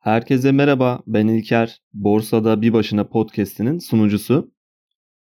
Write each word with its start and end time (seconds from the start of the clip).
Herkese 0.00 0.52
merhaba, 0.52 1.02
ben 1.06 1.26
İlker. 1.26 1.80
Borsada 1.92 2.62
Bir 2.62 2.72
Başına 2.72 3.04
podcast'inin 3.04 3.78
sunucusu. 3.78 4.50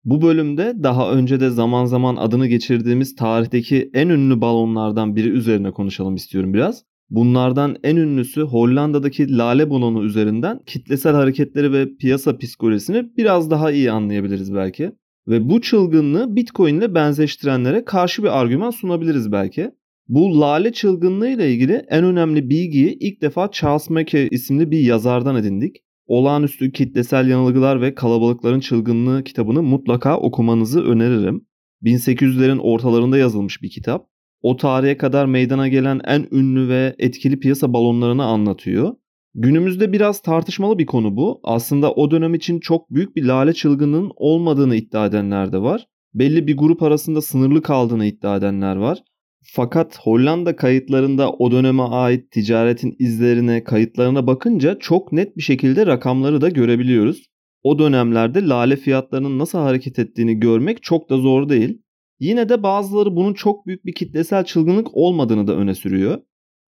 Bu 0.03 0.21
bölümde 0.21 0.73
daha 0.83 1.11
önce 1.11 1.39
de 1.39 1.49
zaman 1.49 1.85
zaman 1.85 2.15
adını 2.15 2.47
geçirdiğimiz 2.47 3.15
tarihteki 3.15 3.89
en 3.93 4.09
ünlü 4.09 4.41
balonlardan 4.41 5.15
biri 5.15 5.29
üzerine 5.29 5.71
konuşalım 5.71 6.15
istiyorum 6.15 6.53
biraz. 6.53 6.83
Bunlardan 7.09 7.75
en 7.83 7.95
ünlüsü 7.95 8.41
Hollanda'daki 8.41 9.37
lale 9.37 9.69
balonu 9.69 10.03
üzerinden 10.03 10.59
kitlesel 10.65 11.15
hareketleri 11.15 11.73
ve 11.73 11.95
piyasa 11.95 12.37
psikolojisini 12.37 13.17
biraz 13.17 13.51
daha 13.51 13.71
iyi 13.71 13.91
anlayabiliriz 13.91 14.53
belki. 14.55 14.91
Ve 15.27 15.49
bu 15.49 15.61
çılgınlığı 15.61 16.35
Bitcoin 16.35 16.77
ile 16.77 16.95
benzeştirenlere 16.95 17.85
karşı 17.85 18.23
bir 18.23 18.39
argüman 18.41 18.71
sunabiliriz 18.71 19.31
belki. 19.31 19.71
Bu 20.07 20.41
lale 20.41 20.73
çılgınlığı 20.73 21.29
ile 21.29 21.51
ilgili 21.51 21.85
en 21.89 22.03
önemli 22.03 22.49
bilgiyi 22.49 22.97
ilk 22.99 23.21
defa 23.21 23.51
Charles 23.51 23.89
Mackay 23.89 24.27
isimli 24.31 24.71
bir 24.71 24.79
yazardan 24.79 25.35
edindik. 25.35 25.75
Olağanüstü 26.07 26.71
kitlesel 26.71 27.27
yanılgılar 27.27 27.81
ve 27.81 27.95
kalabalıkların 27.95 28.59
çılgınlığı 28.59 29.23
kitabını 29.23 29.63
mutlaka 29.63 30.17
okumanızı 30.17 30.83
öneririm. 30.83 31.47
1800'lerin 31.83 32.59
ortalarında 32.59 33.17
yazılmış 33.17 33.61
bir 33.61 33.69
kitap. 33.69 34.07
O 34.41 34.57
tarihe 34.57 34.97
kadar 34.97 35.25
meydana 35.25 35.67
gelen 35.67 36.01
en 36.05 36.27
ünlü 36.31 36.69
ve 36.69 36.95
etkili 36.99 37.39
piyasa 37.39 37.73
balonlarını 37.73 38.23
anlatıyor. 38.23 38.95
Günümüzde 39.33 39.93
biraz 39.93 40.21
tartışmalı 40.21 40.77
bir 40.77 40.85
konu 40.85 41.15
bu. 41.17 41.39
Aslında 41.43 41.91
o 41.91 42.11
dönem 42.11 42.33
için 42.33 42.59
çok 42.59 42.89
büyük 42.89 43.15
bir 43.15 43.23
lale 43.23 43.53
çılgınlığının 43.53 44.11
olmadığını 44.15 44.75
iddia 44.75 45.05
edenler 45.05 45.51
de 45.51 45.61
var. 45.61 45.87
Belli 46.13 46.47
bir 46.47 46.57
grup 46.57 46.83
arasında 46.83 47.21
sınırlı 47.21 47.61
kaldığını 47.61 48.05
iddia 48.05 48.37
edenler 48.37 48.75
var. 48.75 48.99
Fakat 49.47 49.99
Hollanda 49.99 50.55
kayıtlarında 50.55 51.31
o 51.31 51.51
döneme 51.51 51.83
ait 51.83 52.31
ticaretin 52.31 52.95
izlerine, 52.99 53.63
kayıtlarına 53.63 54.27
bakınca 54.27 54.79
çok 54.79 55.11
net 55.11 55.37
bir 55.37 55.41
şekilde 55.41 55.85
rakamları 55.85 56.41
da 56.41 56.49
görebiliyoruz. 56.49 57.25
O 57.63 57.79
dönemlerde 57.79 58.47
lale 58.47 58.75
fiyatlarının 58.75 59.39
nasıl 59.39 59.57
hareket 59.57 59.99
ettiğini 59.99 60.39
görmek 60.39 60.83
çok 60.83 61.09
da 61.09 61.17
zor 61.17 61.49
değil. 61.49 61.81
Yine 62.19 62.49
de 62.49 62.63
bazıları 62.63 63.15
bunun 63.15 63.33
çok 63.33 63.67
büyük 63.67 63.85
bir 63.85 63.93
kitlesel 63.93 64.43
çılgınlık 64.43 64.87
olmadığını 64.93 65.47
da 65.47 65.55
öne 65.55 65.75
sürüyor. 65.75 66.21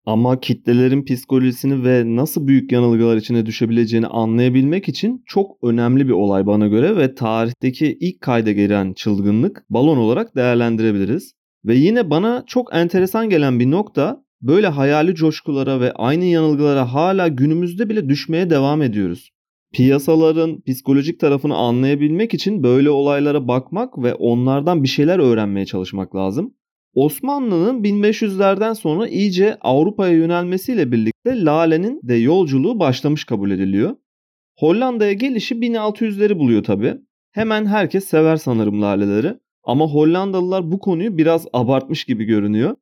Ama 0.07 0.41
kitlelerin 0.41 1.05
psikolojisini 1.05 1.84
ve 1.84 2.17
nasıl 2.17 2.47
büyük 2.47 2.73
yanılgılar 2.73 3.17
içine 3.17 3.47
düşebileceğini 3.47 4.07
anlayabilmek 4.07 4.89
için 4.89 5.23
çok 5.27 5.64
önemli 5.64 6.07
bir 6.07 6.12
olay 6.12 6.47
bana 6.47 6.67
göre 6.67 6.97
ve 6.97 7.14
tarihteki 7.14 7.98
ilk 8.01 8.20
kayda 8.20 8.53
gelen 8.53 8.92
çılgınlık 8.92 9.64
balon 9.70 9.97
olarak 9.97 10.36
değerlendirebiliriz. 10.36 11.34
Ve 11.64 11.74
yine 11.74 12.10
bana 12.10 12.44
çok 12.46 12.74
enteresan 12.74 13.30
gelen 13.30 13.60
bir 13.60 13.70
nokta 13.70 14.24
böyle 14.41 14.68
hayali 14.68 15.14
coşkulara 15.14 15.80
ve 15.80 15.92
aynı 15.92 16.24
yanılgılara 16.24 16.92
hala 16.92 17.28
günümüzde 17.28 17.88
bile 17.88 18.08
düşmeye 18.08 18.50
devam 18.50 18.82
ediyoruz. 18.82 19.30
Piyasaların 19.72 20.60
psikolojik 20.60 21.20
tarafını 21.20 21.55
anlayabilmek 21.56 22.34
için 22.34 22.62
böyle 22.62 22.90
olaylara 22.90 23.48
bakmak 23.48 23.98
ve 23.98 24.14
onlardan 24.14 24.83
bir 24.83 24.88
şeyler 24.88 25.18
öğrenmeye 25.18 25.66
çalışmak 25.66 26.16
lazım. 26.16 26.55
Osmanlı'nın 26.94 27.83
1500'lerden 27.83 28.72
sonra 28.72 29.08
iyice 29.08 29.56
Avrupa'ya 29.60 30.12
yönelmesiyle 30.12 30.92
birlikte 30.92 31.44
Lale'nin 31.44 32.00
de 32.02 32.14
yolculuğu 32.14 32.78
başlamış 32.80 33.24
kabul 33.24 33.50
ediliyor. 33.50 33.96
Hollanda'ya 34.58 35.12
gelişi 35.12 35.55
1600'leri 35.55 36.38
buluyor 36.38 36.62
tabi. 36.62 36.94
Hemen 37.33 37.66
herkes 37.66 38.05
sever 38.05 38.36
sanırım 38.36 38.83
laleleri. 38.83 39.38
Ama 39.64 39.86
Hollandalılar 39.86 40.72
bu 40.72 40.78
konuyu 40.78 41.18
biraz 41.18 41.46
abartmış 41.52 42.05
gibi 42.05 42.24
görünüyor. 42.24 42.77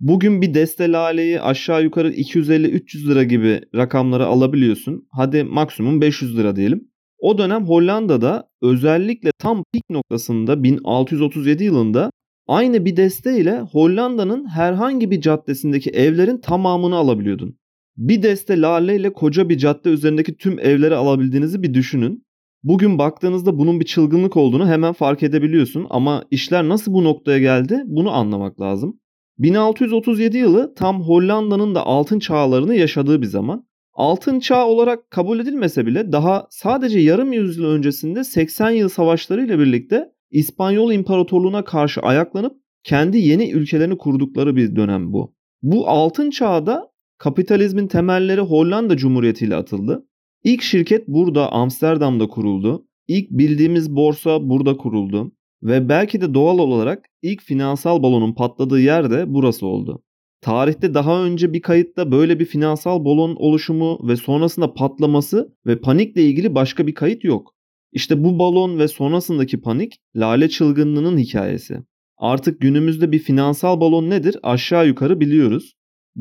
Bugün 0.00 0.42
bir 0.42 0.54
deste 0.54 0.92
laleyi 0.92 1.40
aşağı 1.40 1.82
yukarı 1.82 2.12
250-300 2.12 3.08
lira 3.08 3.22
gibi 3.22 3.60
rakamları 3.74 4.26
alabiliyorsun. 4.26 5.08
Hadi 5.10 5.44
maksimum 5.44 6.00
500 6.00 6.38
lira 6.38 6.56
diyelim. 6.56 6.88
O 7.18 7.38
dönem 7.38 7.64
Hollanda'da 7.64 8.48
özellikle 8.62 9.30
tam 9.38 9.64
pik 9.72 9.90
noktasında 9.90 10.62
1637 10.62 11.64
yılında 11.64 12.10
aynı 12.46 12.84
bir 12.84 12.96
deste 12.96 13.38
ile 13.40 13.60
Hollanda'nın 13.60 14.48
herhangi 14.48 15.10
bir 15.10 15.20
caddesindeki 15.20 15.90
evlerin 15.90 16.40
tamamını 16.40 16.96
alabiliyordun. 16.96 17.58
Bir 17.96 18.22
deste 18.22 18.60
lale 18.60 18.96
ile 18.96 19.12
koca 19.12 19.48
bir 19.48 19.58
cadde 19.58 19.88
üzerindeki 19.88 20.36
tüm 20.36 20.58
evleri 20.58 20.94
alabildiğinizi 20.94 21.62
bir 21.62 21.74
düşünün. 21.74 22.25
Bugün 22.66 22.98
baktığınızda 22.98 23.58
bunun 23.58 23.80
bir 23.80 23.84
çılgınlık 23.84 24.36
olduğunu 24.36 24.68
hemen 24.68 24.92
fark 24.92 25.22
edebiliyorsun 25.22 25.86
ama 25.90 26.24
işler 26.30 26.68
nasıl 26.68 26.92
bu 26.92 27.04
noktaya 27.04 27.38
geldi 27.38 27.82
bunu 27.84 28.10
anlamak 28.10 28.60
lazım. 28.60 29.00
1637 29.38 30.36
yılı 30.36 30.74
tam 30.74 31.02
Hollanda'nın 31.02 31.74
da 31.74 31.86
altın 31.86 32.18
çağlarını 32.18 32.74
yaşadığı 32.74 33.22
bir 33.22 33.26
zaman. 33.26 33.66
Altın 33.94 34.40
çağ 34.40 34.66
olarak 34.66 35.10
kabul 35.10 35.40
edilmese 35.40 35.86
bile 35.86 36.12
daha 36.12 36.46
sadece 36.50 36.98
yarım 36.98 37.32
yüzyıl 37.32 37.64
öncesinde 37.64 38.24
80 38.24 38.70
yıl 38.70 38.88
savaşları 38.88 39.44
ile 39.44 39.58
birlikte 39.58 40.12
İspanyol 40.30 40.92
İmparatorluğu'na 40.92 41.64
karşı 41.64 42.00
ayaklanıp 42.00 42.56
kendi 42.84 43.18
yeni 43.18 43.50
ülkelerini 43.50 43.98
kurdukları 43.98 44.56
bir 44.56 44.76
dönem 44.76 45.12
bu. 45.12 45.34
Bu 45.62 45.88
altın 45.88 46.30
çağda 46.30 46.88
kapitalizmin 47.18 47.88
temelleri 47.88 48.40
Hollanda 48.40 48.96
Cumhuriyeti 48.96 49.44
ile 49.44 49.56
atıldı. 49.56 50.06
İlk 50.46 50.62
şirket 50.62 51.08
burada 51.08 51.52
Amsterdam'da 51.52 52.28
kuruldu. 52.28 52.86
İlk 53.08 53.30
bildiğimiz 53.30 53.96
borsa 53.96 54.48
burada 54.48 54.76
kuruldu. 54.76 55.32
Ve 55.62 55.88
belki 55.88 56.20
de 56.20 56.34
doğal 56.34 56.58
olarak 56.58 57.04
ilk 57.22 57.42
finansal 57.42 58.02
balonun 58.02 58.34
patladığı 58.34 58.80
yer 58.80 59.10
de 59.10 59.24
burası 59.34 59.66
oldu. 59.66 60.02
Tarihte 60.40 60.94
daha 60.94 61.24
önce 61.24 61.52
bir 61.52 61.62
kayıtta 61.62 62.12
böyle 62.12 62.40
bir 62.40 62.44
finansal 62.44 63.04
balon 63.04 63.36
oluşumu 63.36 64.08
ve 64.08 64.16
sonrasında 64.16 64.74
patlaması 64.74 65.54
ve 65.66 65.80
panikle 65.80 66.22
ilgili 66.22 66.54
başka 66.54 66.86
bir 66.86 66.94
kayıt 66.94 67.24
yok. 67.24 67.54
İşte 67.92 68.24
bu 68.24 68.38
balon 68.38 68.78
ve 68.78 68.88
sonrasındaki 68.88 69.60
panik 69.60 69.94
lale 70.16 70.48
çılgınlığının 70.48 71.18
hikayesi. 71.18 71.78
Artık 72.18 72.60
günümüzde 72.60 73.12
bir 73.12 73.18
finansal 73.18 73.80
balon 73.80 74.10
nedir 74.10 74.36
aşağı 74.42 74.86
yukarı 74.86 75.20
biliyoruz. 75.20 75.72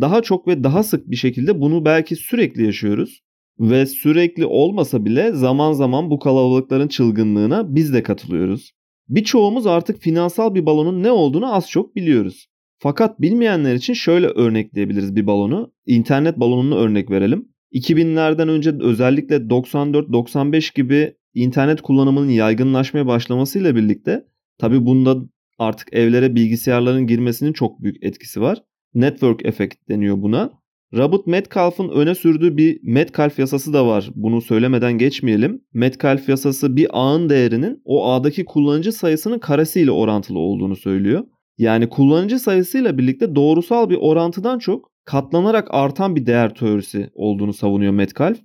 Daha 0.01 0.21
çok 0.21 0.47
ve 0.47 0.63
daha 0.63 0.83
sık 0.83 1.11
bir 1.11 1.15
şekilde 1.15 1.61
bunu 1.61 1.85
belki 1.85 2.15
sürekli 2.15 2.65
yaşıyoruz. 2.65 3.24
Ve 3.59 3.85
sürekli 3.85 4.45
olmasa 4.45 5.05
bile 5.05 5.31
zaman 5.31 5.73
zaman 5.73 6.09
bu 6.09 6.19
kalabalıkların 6.19 6.87
çılgınlığına 6.87 7.75
biz 7.75 7.93
de 7.93 8.03
katılıyoruz. 8.03 8.71
Birçoğumuz 9.09 9.67
artık 9.67 10.01
finansal 10.01 10.55
bir 10.55 10.65
balonun 10.65 11.03
ne 11.03 11.11
olduğunu 11.11 11.53
az 11.53 11.69
çok 11.69 11.95
biliyoruz. 11.95 12.47
Fakat 12.77 13.21
bilmeyenler 13.21 13.75
için 13.75 13.93
şöyle 13.93 14.27
örnekleyebiliriz 14.27 15.15
bir 15.15 15.27
balonu. 15.27 15.73
İnternet 15.85 16.39
balonunu 16.39 16.75
örnek 16.75 17.11
verelim. 17.11 17.47
2000'lerden 17.73 18.49
önce 18.49 18.75
özellikle 18.79 19.35
94-95 19.35 20.75
gibi 20.75 21.15
internet 21.33 21.81
kullanımının 21.81 22.29
yaygınlaşmaya 22.29 23.07
başlamasıyla 23.07 23.75
birlikte 23.75 24.25
tabi 24.57 24.85
bunda 24.85 25.17
artık 25.59 25.93
evlere 25.93 26.35
bilgisayarların 26.35 27.07
girmesinin 27.07 27.53
çok 27.53 27.81
büyük 27.81 28.03
etkisi 28.03 28.41
var. 28.41 28.63
Network 28.93 29.45
effect 29.45 29.89
deniyor 29.89 30.21
buna. 30.21 30.64
Robert 30.95 31.27
Metcalf'ın 31.27 31.89
öne 31.89 32.15
sürdüğü 32.15 32.57
bir 32.57 32.79
Metcalf 32.83 33.39
yasası 33.39 33.73
da 33.73 33.87
var. 33.87 34.09
Bunu 34.15 34.41
söylemeden 34.41 34.97
geçmeyelim. 34.97 35.61
Metcalf 35.73 36.29
yasası 36.29 36.75
bir 36.75 36.87
ağın 36.91 37.29
değerinin 37.29 37.81
o 37.85 38.07
ağdaki 38.07 38.45
kullanıcı 38.45 38.91
sayısının 38.91 39.39
karesiyle 39.39 39.91
orantılı 39.91 40.39
olduğunu 40.39 40.75
söylüyor. 40.75 41.23
Yani 41.57 41.89
kullanıcı 41.89 42.39
sayısıyla 42.39 42.97
birlikte 42.97 43.35
doğrusal 43.35 43.89
bir 43.89 43.97
orantıdan 44.01 44.59
çok 44.59 44.91
katlanarak 45.05 45.67
artan 45.71 46.15
bir 46.15 46.25
değer 46.25 46.55
teorisi 46.55 47.09
olduğunu 47.13 47.53
savunuyor 47.53 47.93
Metcalf. 47.93 48.37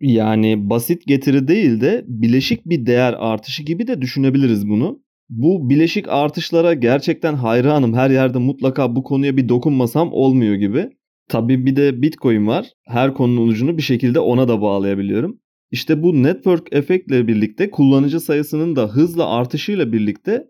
Yani 0.00 0.70
basit 0.70 1.06
getiri 1.06 1.48
değil 1.48 1.80
de 1.80 2.04
bileşik 2.08 2.66
bir 2.66 2.86
değer 2.86 3.14
artışı 3.18 3.62
gibi 3.62 3.86
de 3.86 4.00
düşünebiliriz 4.00 4.68
bunu. 4.68 5.00
Bu 5.28 5.70
bileşik 5.70 6.08
artışlara 6.08 6.74
gerçekten 6.74 7.34
hayranım. 7.34 7.94
Her 7.94 8.10
yerde 8.10 8.38
mutlaka 8.38 8.96
bu 8.96 9.02
konuya 9.02 9.36
bir 9.36 9.48
dokunmasam 9.48 10.12
olmuyor 10.12 10.54
gibi. 10.54 10.90
Tabii 11.28 11.66
bir 11.66 11.76
de 11.76 12.02
Bitcoin 12.02 12.46
var. 12.46 12.66
Her 12.86 13.14
konunun 13.14 13.48
ucunu 13.48 13.76
bir 13.76 13.82
şekilde 13.82 14.20
ona 14.20 14.48
da 14.48 14.60
bağlayabiliyorum. 14.60 15.40
İşte 15.70 16.02
bu 16.02 16.22
network 16.22 16.72
efektle 16.72 17.26
birlikte 17.26 17.70
kullanıcı 17.70 18.20
sayısının 18.20 18.76
da 18.76 18.88
hızla 18.88 19.30
artışıyla 19.30 19.92
birlikte 19.92 20.44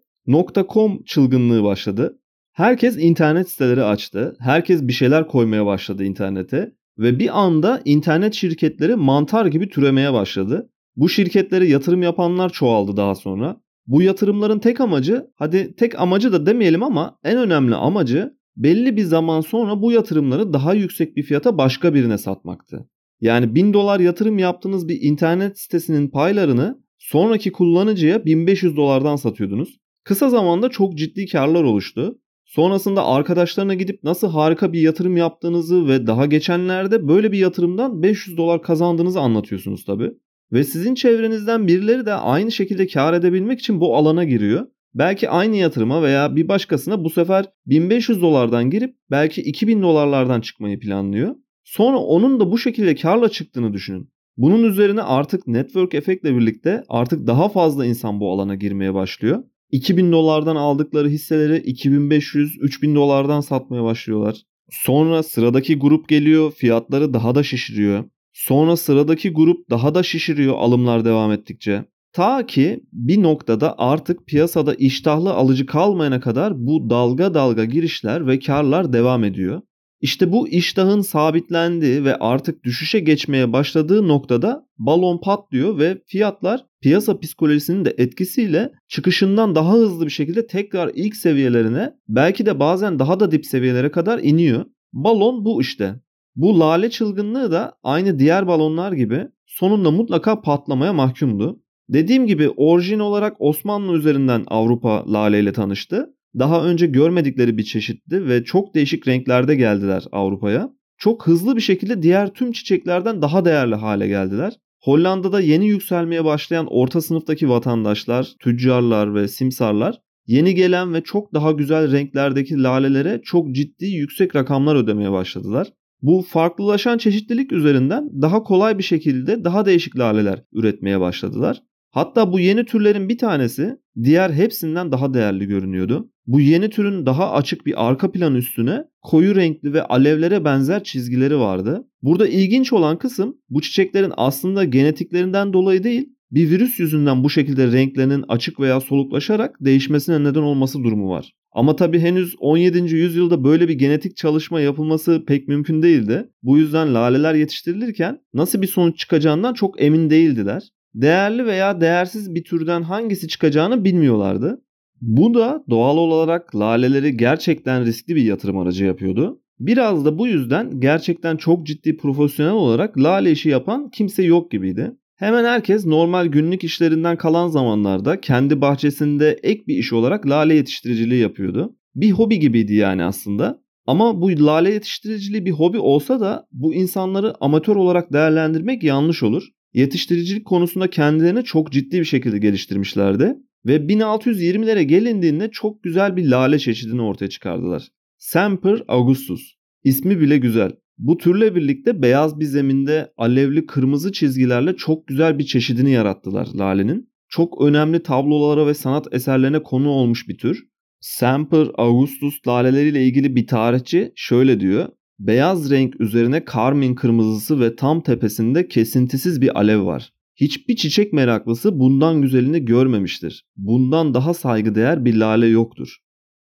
.com 0.69 1.02
çılgınlığı 1.02 1.64
başladı. 1.64 2.19
Herkes 2.52 2.96
internet 2.99 3.49
siteleri 3.49 3.82
açtı. 3.82 4.37
Herkes 4.40 4.82
bir 4.82 4.93
şeyler 4.93 5.28
koymaya 5.28 5.66
başladı 5.66 6.04
internete 6.04 6.72
ve 6.99 7.19
bir 7.19 7.40
anda 7.40 7.82
internet 7.84 8.34
şirketleri 8.34 8.96
mantar 8.96 9.46
gibi 9.46 9.69
türemeye 9.69 10.12
başladı. 10.12 10.70
Bu 10.96 11.08
şirketlere 11.08 11.66
yatırım 11.66 12.02
yapanlar 12.02 12.50
çoğaldı 12.50 12.96
daha 12.96 13.14
sonra. 13.14 13.60
Bu 13.87 14.02
yatırımların 14.02 14.58
tek 14.58 14.81
amacı, 14.81 15.26
hadi 15.37 15.75
tek 15.75 16.00
amacı 16.00 16.32
da 16.32 16.46
demeyelim 16.46 16.82
ama 16.82 17.19
en 17.25 17.38
önemli 17.38 17.75
amacı 17.75 18.34
belli 18.56 18.96
bir 18.96 19.04
zaman 19.04 19.40
sonra 19.40 19.82
bu 19.82 19.92
yatırımları 19.92 20.52
daha 20.52 20.74
yüksek 20.74 21.16
bir 21.16 21.22
fiyata 21.22 21.58
başka 21.58 21.94
birine 21.94 22.18
satmaktı. 22.18 22.88
Yani 23.20 23.54
1000 23.54 23.74
dolar 23.74 24.00
yatırım 24.00 24.38
yaptığınız 24.38 24.88
bir 24.88 25.02
internet 25.02 25.58
sitesinin 25.58 26.08
paylarını 26.08 26.78
sonraki 26.98 27.52
kullanıcıya 27.52 28.24
1500 28.24 28.76
dolardan 28.76 29.16
satıyordunuz. 29.16 29.78
Kısa 30.04 30.28
zamanda 30.28 30.68
çok 30.68 30.98
ciddi 30.98 31.26
karlar 31.26 31.64
oluştu. 31.64 32.18
Sonrasında 32.44 33.06
arkadaşlarına 33.06 33.74
gidip 33.74 34.04
nasıl 34.04 34.28
harika 34.28 34.72
bir 34.72 34.80
yatırım 34.80 35.16
yaptığınızı 35.16 35.88
ve 35.88 36.06
daha 36.06 36.26
geçenlerde 36.26 37.08
böyle 37.08 37.32
bir 37.32 37.38
yatırımdan 37.38 38.02
500 38.02 38.36
dolar 38.36 38.62
kazandığınızı 38.62 39.20
anlatıyorsunuz 39.20 39.84
tabii. 39.84 40.10
Ve 40.52 40.64
sizin 40.64 40.94
çevrenizden 40.94 41.68
birileri 41.68 42.06
de 42.06 42.14
aynı 42.14 42.52
şekilde 42.52 42.86
kar 42.86 43.14
edebilmek 43.14 43.60
için 43.60 43.80
bu 43.80 43.96
alana 43.96 44.24
giriyor. 44.24 44.66
Belki 44.94 45.31
aynı 45.31 45.56
yatırıma 45.56 46.02
veya 46.02 46.37
bir 46.37 46.49
başkasına 46.49 47.05
bu 47.05 47.11
sefer 47.11 47.46
1500 47.67 48.23
dolardan 48.23 48.70
girip 48.70 48.96
belki 49.11 49.43
2000 49.43 49.82
dolarlardan 49.82 50.41
çıkmayı 50.41 50.81
planlıyor. 50.81 51.35
Sonra 51.64 51.99
onun 51.99 52.41
da 52.41 52.50
bu 52.50 52.58
şekilde 52.58 52.94
karla 52.94 53.29
çıktığını 53.29 53.73
düşünün. 53.73 54.11
Bunun 54.37 54.62
üzerine 54.62 55.02
artık 55.02 55.46
network 55.46 55.94
efektle 55.94 56.37
birlikte 56.37 56.85
artık 56.88 57.26
daha 57.26 57.49
fazla 57.49 57.87
insan 57.87 58.20
bu 58.20 58.32
alana 58.32 58.55
girmeye 58.55 58.94
başlıyor. 58.94 59.44
2000 59.70 60.12
dolardan 60.12 60.56
aldıkları 60.56 61.08
hisseleri 61.08 61.56
2500-3000 61.56 62.94
dolardan 62.94 63.40
satmaya 63.40 63.85
başlıyorlar. 63.85 64.37
Sonra 64.70 65.23
sıradaki 65.23 65.79
grup 65.79 66.08
geliyor, 66.08 66.52
fiyatları 66.52 67.14
daha 67.14 67.35
da 67.35 67.43
şişiriyor. 67.43 68.05
Sonra 68.32 68.76
sıradaki 68.76 69.31
grup 69.32 69.70
daha 69.70 69.94
da 69.94 70.02
şişiriyor 70.02 70.55
alımlar 70.58 71.05
devam 71.05 71.32
ettikçe. 71.32 71.85
Ta 72.14 72.46
ki 72.46 72.81
bir 72.93 73.22
noktada 73.22 73.75
artık 73.78 74.26
piyasada 74.26 74.75
iştahlı 74.75 75.32
alıcı 75.32 75.66
kalmayana 75.66 76.20
kadar 76.20 76.66
bu 76.66 76.90
dalga 76.90 77.34
dalga 77.34 77.64
girişler 77.64 78.26
ve 78.26 78.38
karlar 78.38 78.93
devam 78.93 79.25
ediyor. 79.25 79.62
İşte 80.00 80.32
bu 80.32 80.49
iştahın 80.49 81.00
sabitlendiği 81.00 82.05
ve 82.05 82.16
artık 82.16 82.64
düşüşe 82.64 83.00
geçmeye 83.00 83.52
başladığı 83.52 84.08
noktada 84.08 84.66
balon 84.78 85.20
patlıyor 85.20 85.78
ve 85.78 86.02
fiyatlar 86.06 86.66
piyasa 86.82 87.20
psikolojisinin 87.20 87.84
de 87.84 87.94
etkisiyle 87.99 88.72
çıkışından 88.88 89.55
daha 89.55 89.72
hızlı 89.72 90.05
bir 90.05 90.11
şekilde 90.11 90.46
tekrar 90.46 90.90
ilk 90.94 91.16
seviyelerine 91.16 91.93
belki 92.08 92.46
de 92.46 92.61
bazen 92.61 92.99
daha 92.99 93.20
da 93.20 93.31
dip 93.31 93.46
seviyelere 93.46 93.90
kadar 93.90 94.19
iniyor. 94.19 94.64
Balon 94.93 95.44
bu 95.44 95.61
işte. 95.61 95.94
Bu 96.37 96.61
lale 96.61 96.90
çılgınlığı 96.90 97.52
da 97.52 97.72
aynı 97.82 98.19
diğer 98.19 98.46
balonlar 98.46 98.93
gibi 98.93 99.26
sonunda 99.46 99.90
mutlaka 99.90 100.40
patlamaya 100.40 100.93
mahkumdu. 100.93 101.63
Dediğim 101.88 102.26
gibi 102.26 102.48
orijin 102.48 102.98
olarak 102.98 103.36
Osmanlı 103.38 103.96
üzerinden 103.96 104.44
Avrupa 104.46 105.12
lale 105.12 105.40
ile 105.40 105.52
tanıştı. 105.52 106.06
Daha 106.38 106.64
önce 106.64 106.86
görmedikleri 106.86 107.58
bir 107.58 107.62
çeşitti 107.62 108.28
ve 108.28 108.44
çok 108.44 108.75
değişik 108.75 109.08
renklerde 109.08 109.54
geldiler 109.54 110.04
Avrupa'ya. 110.12 110.70
Çok 110.98 111.26
hızlı 111.26 111.56
bir 111.56 111.60
şekilde 111.60 112.02
diğer 112.02 112.34
tüm 112.34 112.52
çiçeklerden 112.52 113.22
daha 113.22 113.44
değerli 113.44 113.75
hale 113.75 114.08
geldiler. 114.08 114.52
Hollanda'da 114.82 115.40
yeni 115.40 115.69
yükselmeye 115.69 116.25
başlayan 116.25 116.66
orta 116.70 117.00
sınıftaki 117.00 117.48
vatandaşlar, 117.48 118.34
tüccarlar 118.40 119.14
ve 119.14 119.28
simsarlar 119.28 120.00
yeni 120.26 120.54
gelen 120.54 120.94
ve 120.94 121.02
çok 121.02 121.34
daha 121.34 121.52
güzel 121.52 121.92
renklerdeki 121.92 122.62
lalelere 122.62 123.20
çok 123.25 123.52
ciddi 123.52 123.87
yüksek 123.87 124.37
rakamlar 124.37 124.76
ödemeye 124.76 125.12
başladılar. 125.12 125.69
Bu 126.02 126.25
farklılaşan 126.28 126.98
çeşitlilik 126.98 127.52
üzerinden 127.52 128.22
daha 128.22 128.42
kolay 128.42 128.78
bir 128.78 128.82
şekilde 128.82 129.44
daha 129.44 129.66
değişik 129.66 129.98
laleler 129.98 130.42
üretmeye 130.52 131.00
başladılar. 131.00 131.62
Hatta 131.94 132.32
bu 132.32 132.41
yeni 132.41 132.64
türlerin 132.64 133.08
bir 133.08 133.19
tanesi 133.19 133.76
diğer 134.02 134.31
hepsinden 134.31 134.93
daha 134.93 135.14
değerli 135.14 135.46
görünüyordu. 135.46 136.11
Bu 136.26 136.41
yeni 136.41 136.70
türün 136.70 137.06
daha 137.06 137.32
açık 137.32 137.67
bir 137.67 137.88
arka 137.88 138.12
plan 138.12 138.35
üstüne 138.35 138.85
koyu 139.02 139.35
renkli 139.37 139.73
ve 139.73 139.82
alevlere 139.82 140.44
benzer 140.44 140.85
çizgileri 140.85 141.38
vardı. 141.38 141.88
Burada 142.02 142.29
ilginç 142.29 142.73
olan 142.73 142.99
kısım 142.99 143.37
bu 143.50 143.61
çiçeklerin 143.61 144.12
aslında 144.17 144.64
genetiklerinden 144.64 145.52
dolayı 145.52 145.85
değil, 145.85 146.08
bir 146.31 146.50
virüs 146.50 146.81
yüzünden 146.81 147.25
bu 147.25 147.31
şekilde 147.31 147.73
renklerinin 147.73 148.25
açık 148.29 148.61
veya 148.61 148.81
soluklaşarak 148.81 149.56
değişmesine 149.61 150.25
neden 150.25 150.43
olması 150.43 150.85
durumu 150.85 151.08
var. 151.08 151.32
Ama 151.52 151.76
tabi 151.76 152.00
henüz 152.00 152.35
17. 152.38 152.94
yüzyılda 152.94 153.44
böyle 153.44 153.69
bir 153.69 153.75
genetik 153.75 154.17
çalışma 154.17 154.61
yapılması 154.61 155.25
pek 155.26 155.49
mümkün 155.49 155.82
değildi. 155.82 156.31
Bu 156.43 156.58
yüzden 156.58 156.94
laleler 156.94 157.35
yetiştirilirken 157.35 158.19
nasıl 158.32 158.62
bir 158.62 158.67
sonuç 158.67 158.99
çıkacağından 158.99 159.55
çok 159.55 159.82
emin 159.82 160.11
değildiler. 160.11 160.62
Değerli 160.94 161.46
veya 161.46 161.81
değersiz 161.81 162.35
bir 162.35 162.44
türden 162.44 162.82
hangisi 162.82 163.29
çıkacağını 163.29 163.85
bilmiyorlardı. 163.85 164.62
Bu 165.00 165.35
da 165.35 165.64
doğal 165.70 165.96
olarak 165.96 166.56
laleleri 166.56 167.17
gerçekten 167.17 167.85
riskli 167.85 168.17
bir 168.17 168.23
yatırım 168.23 168.58
aracı 168.58 168.85
yapıyordu. 168.85 169.41
Biraz 169.61 170.05
da 170.05 170.19
bu 170.19 170.26
yüzden 170.26 170.81
gerçekten 170.81 171.37
çok 171.37 171.67
ciddi 171.67 171.96
profesyonel 171.96 172.52
olarak 172.52 172.99
lale 172.99 173.31
işi 173.31 173.49
yapan 173.49 173.91
kimse 173.91 174.23
yok 174.23 174.50
gibiydi. 174.50 174.93
Hemen 175.17 175.44
herkes 175.44 175.87
normal 175.87 176.26
günlük 176.26 176.64
işlerinden 176.64 177.17
kalan 177.17 177.49
zamanlarda 177.49 178.20
kendi 178.20 178.61
bahçesinde 178.61 179.38
ek 179.43 179.64
bir 179.67 179.76
iş 179.76 179.93
olarak 179.93 180.29
lale 180.29 180.55
yetiştiriciliği 180.55 181.20
yapıyordu. 181.20 181.76
Bir 181.94 182.11
hobi 182.11 182.38
gibiydi 182.38 182.75
yani 182.75 183.05
aslında. 183.05 183.64
Ama 183.87 184.20
bu 184.20 184.47
lale 184.47 184.73
yetiştiriciliği 184.73 185.47
bir 185.47 185.50
hobi 185.50 185.79
olsa 185.79 186.20
da 186.20 186.47
bu 186.52 186.75
insanları 186.75 187.35
amatör 187.40 187.76
olarak 187.76 188.12
değerlendirmek 188.12 188.82
yanlış 188.82 189.23
olur. 189.23 189.49
Yetiştiricilik 189.75 190.44
konusunda 190.44 190.91
kendilerini 190.91 191.44
çok 191.44 191.73
ciddi 191.73 192.00
bir 192.00 192.05
şekilde 192.05 192.38
geliştirmişlerdi 192.38 193.37
ve 193.67 193.76
1620'lere 193.76 194.82
gelindiğinde 194.82 195.50
çok 195.50 195.82
güzel 195.82 196.17
bir 196.17 196.29
lale 196.29 196.59
çeşidini 196.59 197.03
ortaya 197.03 197.29
çıkardılar. 197.29 197.88
Semper 198.19 198.82
Augustus. 198.88 199.55
İsmi 199.85 200.21
bile 200.21 200.38
güzel. 200.38 200.73
Bu 200.99 201.17
türle 201.17 201.55
birlikte 201.55 202.03
beyaz 202.03 202.41
bir 202.41 202.44
zeminde 202.44 203.12
alevli 203.17 203.67
kırmızı 203.67 204.12
çizgilerle 204.12 204.76
çok 204.76 205.06
güzel 205.06 205.38
bir 205.38 205.44
çeşidini 205.44 205.91
yarattılar 205.91 206.49
lalenin. 206.55 207.11
Çok 207.29 207.62
önemli 207.62 208.03
tablolara 208.03 208.67
ve 208.67 208.75
sanat 208.75 209.06
eserlerine 209.15 209.62
konu 209.62 209.88
olmuş 209.88 210.29
bir 210.29 210.38
tür. 210.38 210.65
Semper 211.00 211.69
Augustus 211.75 212.47
laleleriyle 212.49 213.05
ilgili 213.05 213.37
bir 213.37 213.47
tarihçi 213.47 214.12
şöyle 214.17 214.61
diyor. 214.61 214.88
Beyaz 215.19 215.70
renk 215.70 216.00
üzerine 216.00 216.44
karmin 216.44 216.94
kırmızısı 216.94 217.61
ve 217.61 217.76
tam 217.76 218.02
tepesinde 218.02 218.69
kesintisiz 218.69 219.40
bir 219.40 219.58
alev 219.58 219.87
var. 219.87 220.12
Hiçbir 220.37 220.76
çiçek 220.76 221.12
meraklısı 221.12 221.78
bundan 221.78 222.22
güzelini 222.22 222.64
görmemiştir. 222.64 223.46
Bundan 223.56 224.14
daha 224.14 224.34
saygıdeğer 224.34 225.05
bir 225.05 225.14
lale 225.14 225.46
yoktur. 225.46 225.96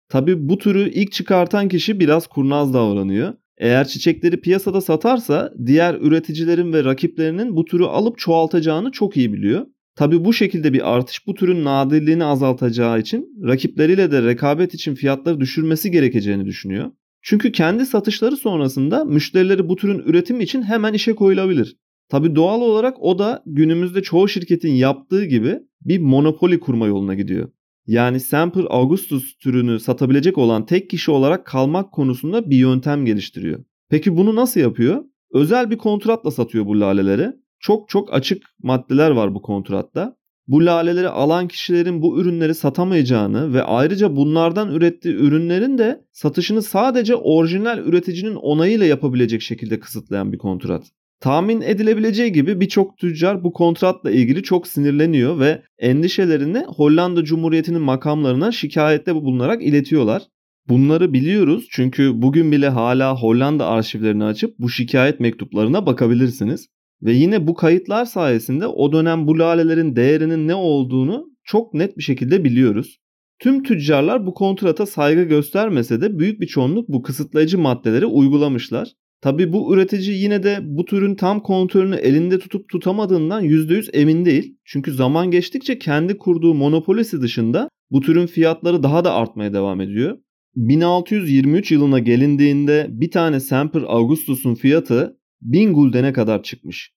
Tabi 0.10 0.50
bu 0.50 0.58
türü 0.58 0.90
ilk 0.90 1.12
çıkartan 1.12 1.68
kişi 1.68 2.00
biraz 2.00 2.28
kurnaz 2.28 2.74
davranıyor. 2.74 3.34
Eğer 3.58 3.88
çiçekleri 3.88 4.42
piyasada 4.42 4.82
satarsa 4.82 5.54
diğer 5.66 5.96
üreticilerin 5.96 6.74
ve 6.74 6.84
rakiplerinin 6.84 7.56
bu 7.56 7.66
türü 7.66 7.84
alıp 7.84 8.18
çoğaltacağını 8.18 8.92
çok 8.92 9.18
iyi 9.18 9.34
biliyor. 9.34 9.66
Tabi 9.96 10.26
bu 10.26 10.34
şekilde 10.34 10.74
bir 10.74 10.96
artış 10.96 11.28
bu 11.28 11.34
türün 11.34 11.64
nadirliğini 11.64 12.26
azaltacağı 12.26 13.00
için 13.00 13.30
rakipleriyle 13.48 14.12
de 14.12 14.24
rekabet 14.24 14.74
için 14.74 14.96
fiyatları 14.96 15.40
düşürmesi 15.40 15.92
gerekeceğini 15.92 16.46
düşünüyor. 16.46 16.92
Çünkü 17.28 17.52
kendi 17.52 17.86
satışları 17.86 18.38
sonrasında 18.38 19.06
müşterileri 19.06 19.70
bu 19.70 19.76
türün 19.76 20.00
üretimi 20.00 20.44
için 20.44 20.62
hemen 20.62 20.94
işe 20.94 21.16
koyulabilir. 21.16 21.78
Tabi 22.10 22.36
doğal 22.36 22.62
olarak 22.62 22.98
o 23.00 23.20
da 23.20 23.44
günümüzde 23.46 24.02
çoğu 24.04 24.28
şirketin 24.28 24.74
yaptığı 24.74 25.26
gibi 25.26 25.60
bir 25.82 26.00
monopoli 26.00 26.60
kurma 26.60 26.88
yoluna 26.88 27.14
gidiyor. 27.14 27.50
Yani 27.88 28.20
Semper 28.20 28.66
Augustus 28.70 29.38
türünü 29.38 29.80
satabilecek 29.80 30.38
olan 30.38 30.66
tek 30.66 30.90
kişi 30.90 31.12
olarak 31.12 31.46
kalmak 31.46 31.92
konusunda 31.92 32.50
bir 32.50 32.58
yöntem 32.58 33.06
geliştiriyor. 33.06 33.64
Peki 33.90 34.18
bunu 34.18 34.36
nasıl 34.36 34.60
yapıyor? 34.60 35.04
Özel 35.34 35.72
bir 35.72 35.78
kontratla 35.78 36.32
satıyor 36.32 36.66
bu 36.66 36.80
laleleri. 36.80 37.32
Çok 37.60 37.90
çok 37.90 38.14
açık 38.14 38.44
maddeler 38.64 39.12
var 39.12 39.36
bu 39.36 39.42
kontratta. 39.42 40.18
Bu 40.48 40.66
laleleri 40.66 41.10
alan 41.10 41.48
kişilerin 41.48 42.02
bu 42.02 42.22
ürünleri 42.22 42.56
satamayacağını 42.56 43.54
ve 43.54 43.64
ayrıca 43.64 44.16
bunlardan 44.16 44.72
ürettiği 44.72 45.16
ürünlerin 45.16 45.78
de 45.78 46.02
satışını 46.12 46.62
sadece 46.62 47.16
orijinal 47.16 47.78
üreticinin 47.78 48.36
onayıyla 48.36 48.86
yapabilecek 48.86 49.42
şekilde 49.42 49.80
kısıtlayan 49.80 50.34
bir 50.34 50.38
kontrat. 50.38 50.84
Tahmin 51.20 51.62
edilebileceği 51.62 52.32
gibi 52.32 52.60
birçok 52.60 52.98
tüccar 52.98 53.44
bu 53.44 53.54
kontratla 53.54 54.12
ilgili 54.12 54.44
çok 54.44 54.68
sinirleniyor 54.68 55.40
ve 55.40 55.62
endişelerini 55.80 56.66
Hollanda 56.68 57.24
Cumhuriyeti'nin 57.24 57.82
makamlarına 57.82 58.52
şikayette 58.52 59.16
bulunarak 59.16 59.64
iletiyorlar. 59.64 60.22
Bunları 60.70 61.14
biliyoruz 61.14 61.68
çünkü 61.72 62.22
bugün 62.22 62.52
bile 62.52 62.70
hala 62.70 63.16
Hollanda 63.16 63.68
arşivlerini 63.68 64.24
açıp 64.24 64.60
bu 64.60 64.70
şikayet 64.70 65.20
mektuplarına 65.20 65.86
bakabilirsiniz. 65.86 66.68
Ve 67.02 67.14
yine 67.14 67.48
bu 67.48 67.54
kayıtlar 67.54 68.06
sayesinde 68.06 68.68
o 68.68 68.92
dönem 68.92 69.28
bu 69.28 69.40
lalelerin 69.40 69.96
değerinin 69.96 70.48
ne 70.48 70.56
olduğunu 70.56 71.26
çok 71.44 71.74
net 71.74 71.98
bir 71.98 72.04
şekilde 72.04 72.44
biliyoruz. 72.44 73.00
Tüm 73.40 73.64
tüccarlar 73.64 74.26
bu 74.26 74.34
kontrata 74.34 74.86
saygı 74.86 75.24
göstermese 75.24 76.02
de 76.02 76.20
büyük 76.20 76.42
bir 76.42 76.48
çoğunluk 76.48 76.90
bu 76.90 77.02
kısıtlayıcı 77.02 77.58
maddeleri 77.58 78.06
uygulamışlar. 78.06 78.92
Tabi 79.22 79.54
bu 79.54 79.74
üretici 79.74 80.22
yine 80.22 80.44
de 80.44 80.60
bu 80.62 80.86
türün 80.86 81.16
tam 81.16 81.40
kontrolünü 81.40 81.96
elinde 81.96 82.40
tutup 82.40 82.70
tutamadığından 82.70 83.44
%100 83.44 83.92
emin 83.94 84.26
değil. 84.26 84.58
Çünkü 84.66 84.92
zaman 84.92 85.32
geçtikçe 85.32 85.80
kendi 85.80 86.18
kurduğu 86.18 86.54
monopolisi 86.54 87.22
dışında 87.22 87.70
bu 87.92 88.02
türün 88.02 88.28
fiyatları 88.28 88.84
daha 88.84 89.06
da 89.06 89.14
artmaya 89.14 89.54
devam 89.54 89.82
ediyor. 89.82 90.18
1623 90.56 91.72
yılına 91.72 92.00
gelindiğinde 92.00 92.88
bir 92.90 93.12
tane 93.12 93.40
Semper 93.40 93.82
Augustus'un 93.88 94.56
fiyatı 94.56 95.18
1000 95.42 95.74
guldene 95.74 96.14
kadar 96.14 96.44
çıkmış. 96.44 96.92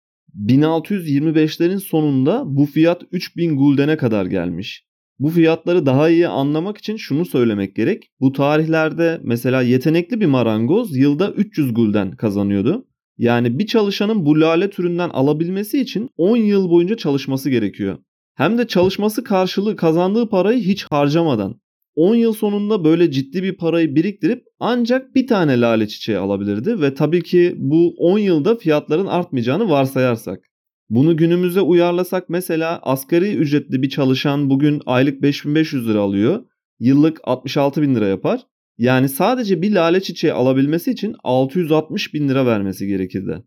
1625'lerin 0.47 1.79
sonunda 1.79 2.43
bu 2.47 2.67
fiyat 2.67 3.03
3000 3.13 3.57
guldene 3.57 3.97
kadar 3.97 4.27
gelmiş. 4.27 4.85
Bu 5.19 5.29
fiyatları 5.29 5.87
daha 5.87 6.11
iyi 6.11 6.29
anlamak 6.29 6.79
için 6.79 6.97
şunu 6.97 7.25
söylemek 7.25 7.77
gerek. 7.77 8.11
Bu 8.21 8.33
tarihlerde 8.33 9.21
mesela 9.23 9.63
yetenekli 9.63 10.21
bir 10.21 10.27
marangoz 10.27 10.97
yılda 10.97 11.31
300 11.31 11.75
gulden 11.75 12.11
kazanıyordu. 12.11 12.87
Yani 13.19 13.59
bir 13.59 13.67
çalışanın 13.67 14.27
bu 14.27 14.41
lale 14.41 14.71
türünden 14.71 15.09
alabilmesi 15.09 15.81
için 15.81 16.11
10 16.17 16.37
yıl 16.37 16.71
boyunca 16.71 16.97
çalışması 16.97 17.51
gerekiyor. 17.51 17.99
Hem 18.35 18.59
de 18.59 18.67
çalışması 18.67 19.25
karşılığı 19.25 19.77
kazandığı 19.77 20.29
parayı 20.29 20.59
hiç 20.61 20.87
harcamadan. 20.91 21.61
10 21.99 22.15
yıl 22.15 22.33
sonunda 22.33 22.85
böyle 22.85 23.11
ciddi 23.11 23.43
bir 23.43 23.57
parayı 23.57 23.95
biriktirip 23.95 24.45
ancak 24.61 25.15
bir 25.15 25.27
tane 25.27 25.61
lale 25.61 25.89
çiçeği 25.89 26.19
alabilirdi 26.19 26.81
ve 26.81 26.95
tabii 26.95 27.23
ki 27.23 27.55
bu 27.57 27.95
10 27.99 28.19
yılda 28.19 28.57
fiyatların 28.57 29.07
artmayacağını 29.07 29.71
varsayarsak. 29.71 30.45
Bunu 30.91 31.17
günümüze 31.17 31.61
uyarlasak 31.61 32.29
mesela 32.29 32.79
asgari 32.83 33.35
ücretli 33.35 33.83
bir 33.83 33.89
çalışan 33.89 34.51
bugün 34.51 34.83
aylık 34.87 35.23
5500 35.23 35.89
lira 35.89 36.01
alıyor. 36.01 36.45
Yıllık 36.81 37.21
66 37.25 37.83
bin 37.83 37.95
lira 37.95 38.07
yapar. 38.07 38.41
Yani 38.79 39.09
sadece 39.09 39.63
bir 39.63 39.73
lale 39.73 40.01
çiçeği 40.01 40.33
alabilmesi 40.33 40.91
için 40.91 41.17
660 41.25 42.15
bin 42.15 42.29
lira 42.29 42.47
vermesi 42.47 42.87
gerekirdi. 42.87 43.43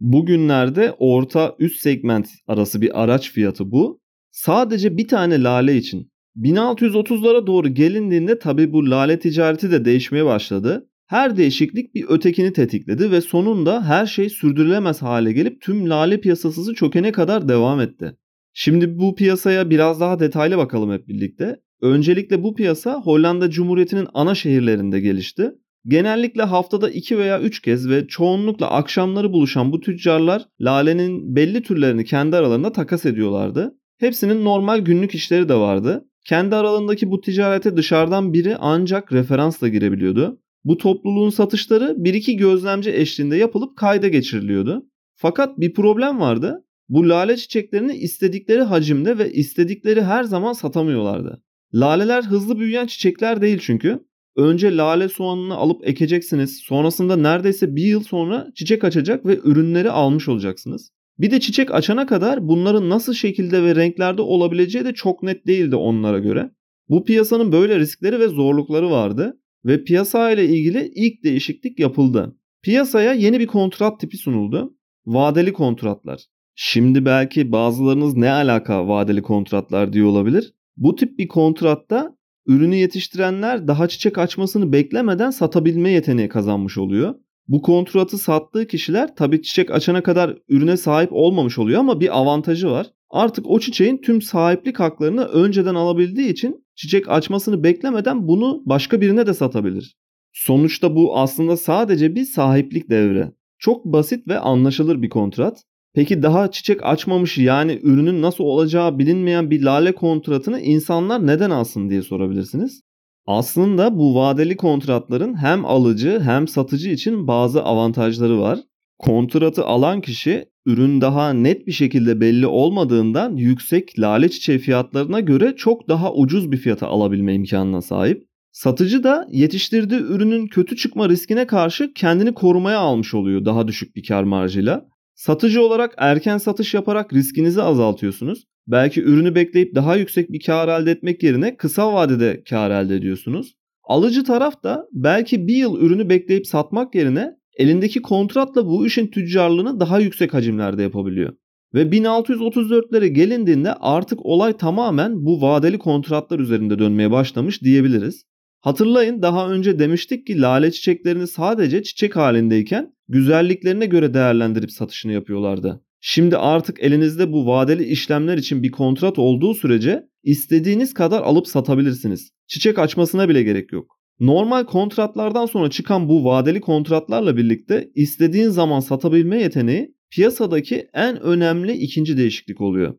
Bugünlerde 0.00 0.94
orta 0.98 1.56
üst 1.58 1.80
segment 1.80 2.28
arası 2.46 2.80
bir 2.80 3.02
araç 3.02 3.32
fiyatı 3.32 3.70
bu. 3.70 4.00
Sadece 4.30 4.96
bir 4.96 5.08
tane 5.08 5.42
lale 5.42 5.76
için 5.76 6.10
1630'lara 6.42 7.46
doğru 7.46 7.68
gelindiğinde 7.68 8.38
tabi 8.38 8.72
bu 8.72 8.90
lale 8.90 9.18
ticareti 9.18 9.70
de 9.70 9.84
değişmeye 9.84 10.24
başladı. 10.24 10.88
Her 11.06 11.36
değişiklik 11.36 11.94
bir 11.94 12.04
ötekini 12.08 12.52
tetikledi 12.52 13.10
ve 13.10 13.20
sonunda 13.20 13.84
her 13.84 14.06
şey 14.06 14.28
sürdürülemez 14.28 15.02
hale 15.02 15.32
gelip 15.32 15.60
tüm 15.60 15.90
lale 15.90 16.20
piyasası 16.20 16.74
çökene 16.74 17.12
kadar 17.12 17.48
devam 17.48 17.80
etti. 17.80 18.16
Şimdi 18.52 18.98
bu 18.98 19.14
piyasaya 19.14 19.70
biraz 19.70 20.00
daha 20.00 20.18
detaylı 20.18 20.56
bakalım 20.56 20.92
hep 20.92 21.08
birlikte. 21.08 21.56
Öncelikle 21.82 22.42
bu 22.42 22.54
piyasa 22.54 23.00
Hollanda 23.00 23.50
Cumhuriyeti'nin 23.50 24.08
ana 24.14 24.34
şehirlerinde 24.34 25.00
gelişti. 25.00 25.52
Genellikle 25.86 26.42
haftada 26.42 26.90
2 26.90 27.18
veya 27.18 27.40
3 27.40 27.62
kez 27.62 27.88
ve 27.88 28.06
çoğunlukla 28.06 28.70
akşamları 28.70 29.32
buluşan 29.32 29.72
bu 29.72 29.80
tüccarlar 29.80 30.42
lalenin 30.60 31.36
belli 31.36 31.62
türlerini 31.62 32.04
kendi 32.04 32.36
aralarında 32.36 32.72
takas 32.72 33.06
ediyorlardı. 33.06 33.74
Hepsinin 33.98 34.44
normal 34.44 34.78
günlük 34.78 35.14
işleri 35.14 35.48
de 35.48 35.54
vardı. 35.54 36.04
Kendi 36.26 36.56
aralarındaki 36.56 37.10
bu 37.10 37.20
ticarete 37.20 37.76
dışarıdan 37.76 38.32
biri 38.32 38.56
ancak 38.56 39.12
referansla 39.12 39.68
girebiliyordu. 39.68 40.40
Bu 40.64 40.76
topluluğun 40.76 41.30
satışları 41.30 41.94
bir 41.98 42.14
iki 42.14 42.36
gözlemci 42.36 42.90
eşliğinde 42.90 43.36
yapılıp 43.36 43.76
kayda 43.76 44.08
geçiriliyordu. 44.08 44.86
Fakat 45.14 45.60
bir 45.60 45.74
problem 45.74 46.20
vardı. 46.20 46.64
Bu 46.88 47.08
lale 47.08 47.36
çiçeklerini 47.36 47.96
istedikleri 47.96 48.62
hacimde 48.62 49.18
ve 49.18 49.32
istedikleri 49.32 50.02
her 50.02 50.24
zaman 50.24 50.52
satamıyorlardı. 50.52 51.42
Laleler 51.74 52.22
hızlı 52.22 52.58
büyüyen 52.58 52.86
çiçekler 52.86 53.42
değil 53.42 53.58
çünkü. 53.62 54.00
Önce 54.36 54.76
lale 54.76 55.08
soğanını 55.08 55.54
alıp 55.54 55.88
ekeceksiniz. 55.88 56.56
Sonrasında 56.56 57.16
neredeyse 57.16 57.76
bir 57.76 57.84
yıl 57.84 58.02
sonra 58.02 58.48
çiçek 58.54 58.84
açacak 58.84 59.26
ve 59.26 59.38
ürünleri 59.44 59.90
almış 59.90 60.28
olacaksınız. 60.28 60.90
Bir 61.18 61.30
de 61.30 61.40
çiçek 61.40 61.74
açana 61.74 62.06
kadar 62.06 62.48
bunların 62.48 62.88
nasıl 62.88 63.14
şekilde 63.14 63.62
ve 63.62 63.74
renklerde 63.74 64.22
olabileceği 64.22 64.84
de 64.84 64.94
çok 64.94 65.22
net 65.22 65.46
değildi 65.46 65.76
onlara 65.76 66.18
göre. 66.18 66.50
Bu 66.88 67.04
piyasanın 67.04 67.52
böyle 67.52 67.78
riskleri 67.78 68.20
ve 68.20 68.28
zorlukları 68.28 68.90
vardı 68.90 69.40
ve 69.64 69.84
piyasa 69.84 70.30
ile 70.30 70.44
ilgili 70.44 70.92
ilk 70.94 71.24
değişiklik 71.24 71.78
yapıldı. 71.78 72.36
Piyasaya 72.62 73.12
yeni 73.12 73.40
bir 73.40 73.46
kontrat 73.46 74.00
tipi 74.00 74.16
sunuldu. 74.16 74.76
Vadeli 75.06 75.52
kontratlar. 75.52 76.20
Şimdi 76.54 77.04
belki 77.04 77.52
bazılarınız 77.52 78.16
ne 78.16 78.30
alaka 78.30 78.88
vadeli 78.88 79.22
kontratlar 79.22 79.92
diyor 79.92 80.08
olabilir. 80.08 80.54
Bu 80.76 80.96
tip 80.96 81.18
bir 81.18 81.28
kontratta 81.28 82.16
ürünü 82.46 82.76
yetiştirenler 82.76 83.68
daha 83.68 83.88
çiçek 83.88 84.18
açmasını 84.18 84.72
beklemeden 84.72 85.30
satabilme 85.30 85.90
yeteneği 85.90 86.28
kazanmış 86.28 86.78
oluyor. 86.78 87.14
Bu 87.48 87.62
kontratı 87.62 88.18
sattığı 88.18 88.66
kişiler 88.66 89.16
tabii 89.16 89.42
çiçek 89.42 89.70
açana 89.70 90.02
kadar 90.02 90.38
ürüne 90.48 90.76
sahip 90.76 91.12
olmamış 91.12 91.58
oluyor 91.58 91.80
ama 91.80 92.00
bir 92.00 92.18
avantajı 92.18 92.70
var. 92.70 92.86
Artık 93.10 93.50
o 93.50 93.60
çiçeğin 93.60 93.98
tüm 93.98 94.22
sahiplik 94.22 94.80
haklarını 94.80 95.24
önceden 95.24 95.74
alabildiği 95.74 96.28
için 96.28 96.64
çiçek 96.74 97.10
açmasını 97.10 97.62
beklemeden 97.62 98.28
bunu 98.28 98.62
başka 98.66 99.00
birine 99.00 99.26
de 99.26 99.34
satabilir. 99.34 99.96
Sonuçta 100.32 100.96
bu 100.96 101.18
aslında 101.18 101.56
sadece 101.56 102.14
bir 102.14 102.24
sahiplik 102.24 102.90
devre. 102.90 103.32
Çok 103.58 103.84
basit 103.84 104.28
ve 104.28 104.38
anlaşılır 104.38 105.02
bir 105.02 105.08
kontrat. 105.08 105.62
Peki 105.94 106.22
daha 106.22 106.50
çiçek 106.50 106.86
açmamış 106.86 107.38
yani 107.38 107.80
ürünün 107.82 108.22
nasıl 108.22 108.44
olacağı 108.44 108.98
bilinmeyen 108.98 109.50
bir 109.50 109.62
lale 109.62 109.94
kontratını 109.94 110.60
insanlar 110.60 111.26
neden 111.26 111.50
alsın 111.50 111.90
diye 111.90 112.02
sorabilirsiniz. 112.02 112.82
Aslında 113.26 113.98
bu 113.98 114.14
vadeli 114.14 114.56
kontratların 114.56 115.34
hem 115.34 115.64
alıcı 115.64 116.20
hem 116.20 116.48
satıcı 116.48 116.90
için 116.90 117.26
bazı 117.28 117.62
avantajları 117.62 118.40
var. 118.40 118.58
Kontratı 118.98 119.64
alan 119.64 120.00
kişi 120.00 120.46
ürün 120.66 121.00
daha 121.00 121.32
net 121.32 121.66
bir 121.66 121.72
şekilde 121.72 122.20
belli 122.20 122.46
olmadığından 122.46 123.36
yüksek 123.36 123.98
lale 123.98 124.28
çiçeği 124.28 124.58
fiyatlarına 124.58 125.20
göre 125.20 125.54
çok 125.56 125.88
daha 125.88 126.12
ucuz 126.12 126.52
bir 126.52 126.56
fiyata 126.56 126.86
alabilme 126.86 127.34
imkanına 127.34 127.82
sahip. 127.82 128.26
Satıcı 128.52 129.04
da 129.04 129.28
yetiştirdiği 129.32 130.00
ürünün 130.00 130.46
kötü 130.46 130.76
çıkma 130.76 131.08
riskine 131.08 131.46
karşı 131.46 131.92
kendini 131.94 132.34
korumaya 132.34 132.78
almış 132.78 133.14
oluyor 133.14 133.44
daha 133.44 133.68
düşük 133.68 133.96
bir 133.96 134.02
kar 134.02 134.22
marjıyla. 134.22 134.86
Satıcı 135.14 135.62
olarak 135.62 135.94
erken 135.98 136.38
satış 136.38 136.74
yaparak 136.74 137.12
riskinizi 137.12 137.62
azaltıyorsunuz. 137.62 138.44
Belki 138.66 139.02
ürünü 139.02 139.34
bekleyip 139.34 139.74
daha 139.74 139.96
yüksek 139.96 140.32
bir 140.32 140.40
kar 140.40 140.80
elde 140.80 140.90
etmek 140.90 141.22
yerine 141.22 141.56
kısa 141.56 141.92
vadede 141.92 142.42
kar 142.50 142.70
elde 142.70 142.96
ediyorsunuz. 142.96 143.54
Alıcı 143.84 144.24
taraf 144.24 144.62
da 144.62 144.86
belki 144.92 145.46
bir 145.46 145.56
yıl 145.56 145.80
ürünü 145.80 146.08
bekleyip 146.08 146.46
satmak 146.46 146.94
yerine 146.94 147.30
elindeki 147.56 148.02
kontratla 148.02 148.66
bu 148.66 148.86
işin 148.86 149.06
tüccarlığını 149.06 149.80
daha 149.80 150.00
yüksek 150.00 150.34
hacimlerde 150.34 150.82
yapabiliyor. 150.82 151.32
Ve 151.74 151.82
1634'lere 151.82 153.06
gelindiğinde 153.06 153.74
artık 153.74 154.26
olay 154.26 154.56
tamamen 154.56 155.24
bu 155.24 155.42
vadeli 155.42 155.78
kontratlar 155.78 156.38
üzerinde 156.38 156.78
dönmeye 156.78 157.10
başlamış 157.10 157.62
diyebiliriz. 157.62 158.24
Hatırlayın 158.60 159.22
daha 159.22 159.50
önce 159.50 159.78
demiştik 159.78 160.26
ki 160.26 160.40
lale 160.40 160.70
çiçeklerini 160.70 161.26
sadece 161.26 161.82
çiçek 161.82 162.16
halindeyken 162.16 162.92
güzelliklerine 163.08 163.86
göre 163.86 164.14
değerlendirip 164.14 164.70
satışını 164.70 165.12
yapıyorlardı. 165.12 165.85
Şimdi 166.08 166.36
artık 166.36 166.82
elinizde 166.82 167.32
bu 167.32 167.46
vadeli 167.46 167.84
işlemler 167.84 168.38
için 168.38 168.62
bir 168.62 168.70
kontrat 168.70 169.18
olduğu 169.18 169.54
sürece 169.54 170.02
istediğiniz 170.22 170.94
kadar 170.94 171.22
alıp 171.22 171.46
satabilirsiniz. 171.46 172.30
Çiçek 172.46 172.78
açmasına 172.78 173.28
bile 173.28 173.42
gerek 173.42 173.72
yok. 173.72 173.98
Normal 174.20 174.64
kontratlardan 174.64 175.46
sonra 175.46 175.70
çıkan 175.70 176.08
bu 176.08 176.24
vadeli 176.24 176.60
kontratlarla 176.60 177.36
birlikte 177.36 177.90
istediğin 177.94 178.48
zaman 178.48 178.80
satabilme 178.80 179.42
yeteneği 179.42 179.94
piyasadaki 180.10 180.88
en 180.94 181.20
önemli 181.20 181.72
ikinci 181.72 182.16
değişiklik 182.16 182.60
oluyor. 182.60 182.94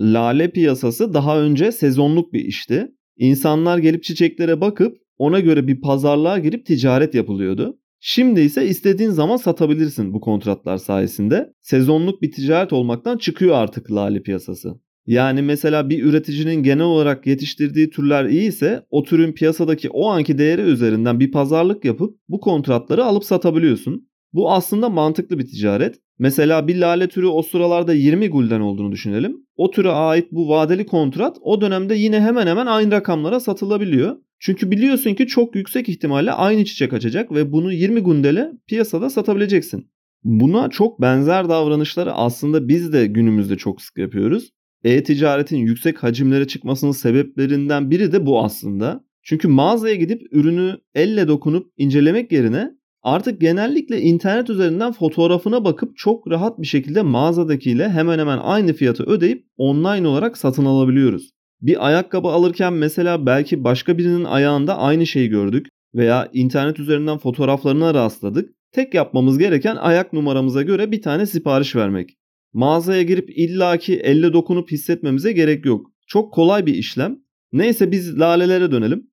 Lale 0.00 0.50
piyasası 0.50 1.14
daha 1.14 1.40
önce 1.40 1.72
sezonluk 1.72 2.32
bir 2.32 2.44
işti. 2.44 2.88
İnsanlar 3.16 3.78
gelip 3.78 4.02
çiçeklere 4.02 4.60
bakıp 4.60 4.96
ona 5.18 5.40
göre 5.40 5.66
bir 5.66 5.80
pazarlığa 5.80 6.38
girip 6.38 6.66
ticaret 6.66 7.14
yapılıyordu. 7.14 7.78
Şimdi 8.04 8.40
ise 8.40 8.66
istediğin 8.66 9.10
zaman 9.10 9.36
satabilirsin 9.36 10.12
bu 10.12 10.20
kontratlar 10.20 10.78
sayesinde. 10.78 11.52
Sezonluk 11.60 12.22
bir 12.22 12.32
ticaret 12.32 12.72
olmaktan 12.72 13.18
çıkıyor 13.18 13.54
artık 13.54 13.92
lale 13.92 14.22
piyasası. 14.22 14.80
Yani 15.06 15.42
mesela 15.42 15.88
bir 15.88 16.04
üreticinin 16.04 16.62
genel 16.62 16.84
olarak 16.84 17.26
yetiştirdiği 17.26 17.90
türler 17.90 18.24
iyi 18.24 18.48
ise 18.48 18.86
o 18.90 19.02
türün 19.02 19.32
piyasadaki 19.32 19.90
o 19.90 20.08
anki 20.08 20.38
değeri 20.38 20.60
üzerinden 20.60 21.20
bir 21.20 21.32
pazarlık 21.32 21.84
yapıp 21.84 22.18
bu 22.28 22.40
kontratları 22.40 23.04
alıp 23.04 23.24
satabiliyorsun. 23.24 24.08
Bu 24.32 24.52
aslında 24.52 24.88
mantıklı 24.88 25.38
bir 25.38 25.46
ticaret. 25.46 26.00
Mesela 26.22 26.68
bir 26.68 26.76
lale 26.76 27.08
türü 27.08 27.26
o 27.26 27.42
sıralarda 27.42 27.94
20 27.94 28.28
gulden 28.28 28.60
olduğunu 28.60 28.92
düşünelim. 28.92 29.36
O 29.56 29.70
türe 29.70 29.88
ait 29.88 30.32
bu 30.32 30.48
vadeli 30.48 30.86
kontrat 30.86 31.36
o 31.40 31.60
dönemde 31.60 31.94
yine 31.94 32.20
hemen 32.20 32.46
hemen 32.46 32.66
aynı 32.66 32.90
rakamlara 32.90 33.40
satılabiliyor. 33.40 34.16
Çünkü 34.38 34.70
biliyorsun 34.70 35.14
ki 35.14 35.26
çok 35.26 35.54
yüksek 35.56 35.88
ihtimalle 35.88 36.32
aynı 36.32 36.64
çiçek 36.64 36.92
açacak 36.92 37.32
ve 37.32 37.52
bunu 37.52 37.72
20 37.72 38.00
gundele 38.00 38.52
piyasada 38.66 39.10
satabileceksin. 39.10 39.90
Buna 40.24 40.70
çok 40.70 41.00
benzer 41.00 41.48
davranışları 41.48 42.12
aslında 42.12 42.68
biz 42.68 42.92
de 42.92 43.06
günümüzde 43.06 43.56
çok 43.56 43.82
sık 43.82 43.98
yapıyoruz. 43.98 44.50
E-ticaretin 44.84 45.58
yüksek 45.58 46.02
hacimlere 46.02 46.46
çıkmasının 46.46 46.92
sebeplerinden 46.92 47.90
biri 47.90 48.12
de 48.12 48.26
bu 48.26 48.44
aslında. 48.44 49.04
Çünkü 49.22 49.48
mağazaya 49.48 49.94
gidip 49.94 50.22
ürünü 50.30 50.76
elle 50.94 51.28
dokunup 51.28 51.72
incelemek 51.76 52.32
yerine 52.32 52.70
artık 53.02 53.40
genellikle 53.40 54.00
internet 54.00 54.50
üzerinden 54.50 54.92
fotoğrafına 54.92 55.64
bakıp 55.64 55.96
çok 55.96 56.30
rahat 56.30 56.60
bir 56.60 56.66
şekilde 56.66 57.02
mağazadakiyle 57.02 57.88
hemen 57.88 58.18
hemen 58.18 58.38
aynı 58.38 58.72
fiyatı 58.72 59.04
ödeyip 59.04 59.46
online 59.56 60.08
olarak 60.08 60.38
satın 60.38 60.64
alabiliyoruz. 60.64 61.30
Bir 61.60 61.86
ayakkabı 61.86 62.28
alırken 62.28 62.72
mesela 62.72 63.26
belki 63.26 63.64
başka 63.64 63.98
birinin 63.98 64.24
ayağında 64.24 64.78
aynı 64.78 65.06
şeyi 65.06 65.28
gördük 65.28 65.66
veya 65.94 66.28
internet 66.32 66.78
üzerinden 66.78 67.18
fotoğraflarına 67.18 67.94
rastladık. 67.94 68.50
Tek 68.72 68.94
yapmamız 68.94 69.38
gereken 69.38 69.76
ayak 69.76 70.12
numaramıza 70.12 70.62
göre 70.62 70.92
bir 70.92 71.02
tane 71.02 71.26
sipariş 71.26 71.76
vermek. 71.76 72.10
Mağazaya 72.52 73.02
girip 73.02 73.38
illaki 73.38 73.96
elle 73.96 74.32
dokunup 74.32 74.70
hissetmemize 74.70 75.32
gerek 75.32 75.64
yok. 75.64 75.86
Çok 76.06 76.32
kolay 76.32 76.66
bir 76.66 76.74
işlem 76.74 77.22
Neyse 77.52 77.90
biz 77.90 78.18
lalelere 78.20 78.70
dönelim. 78.70 79.10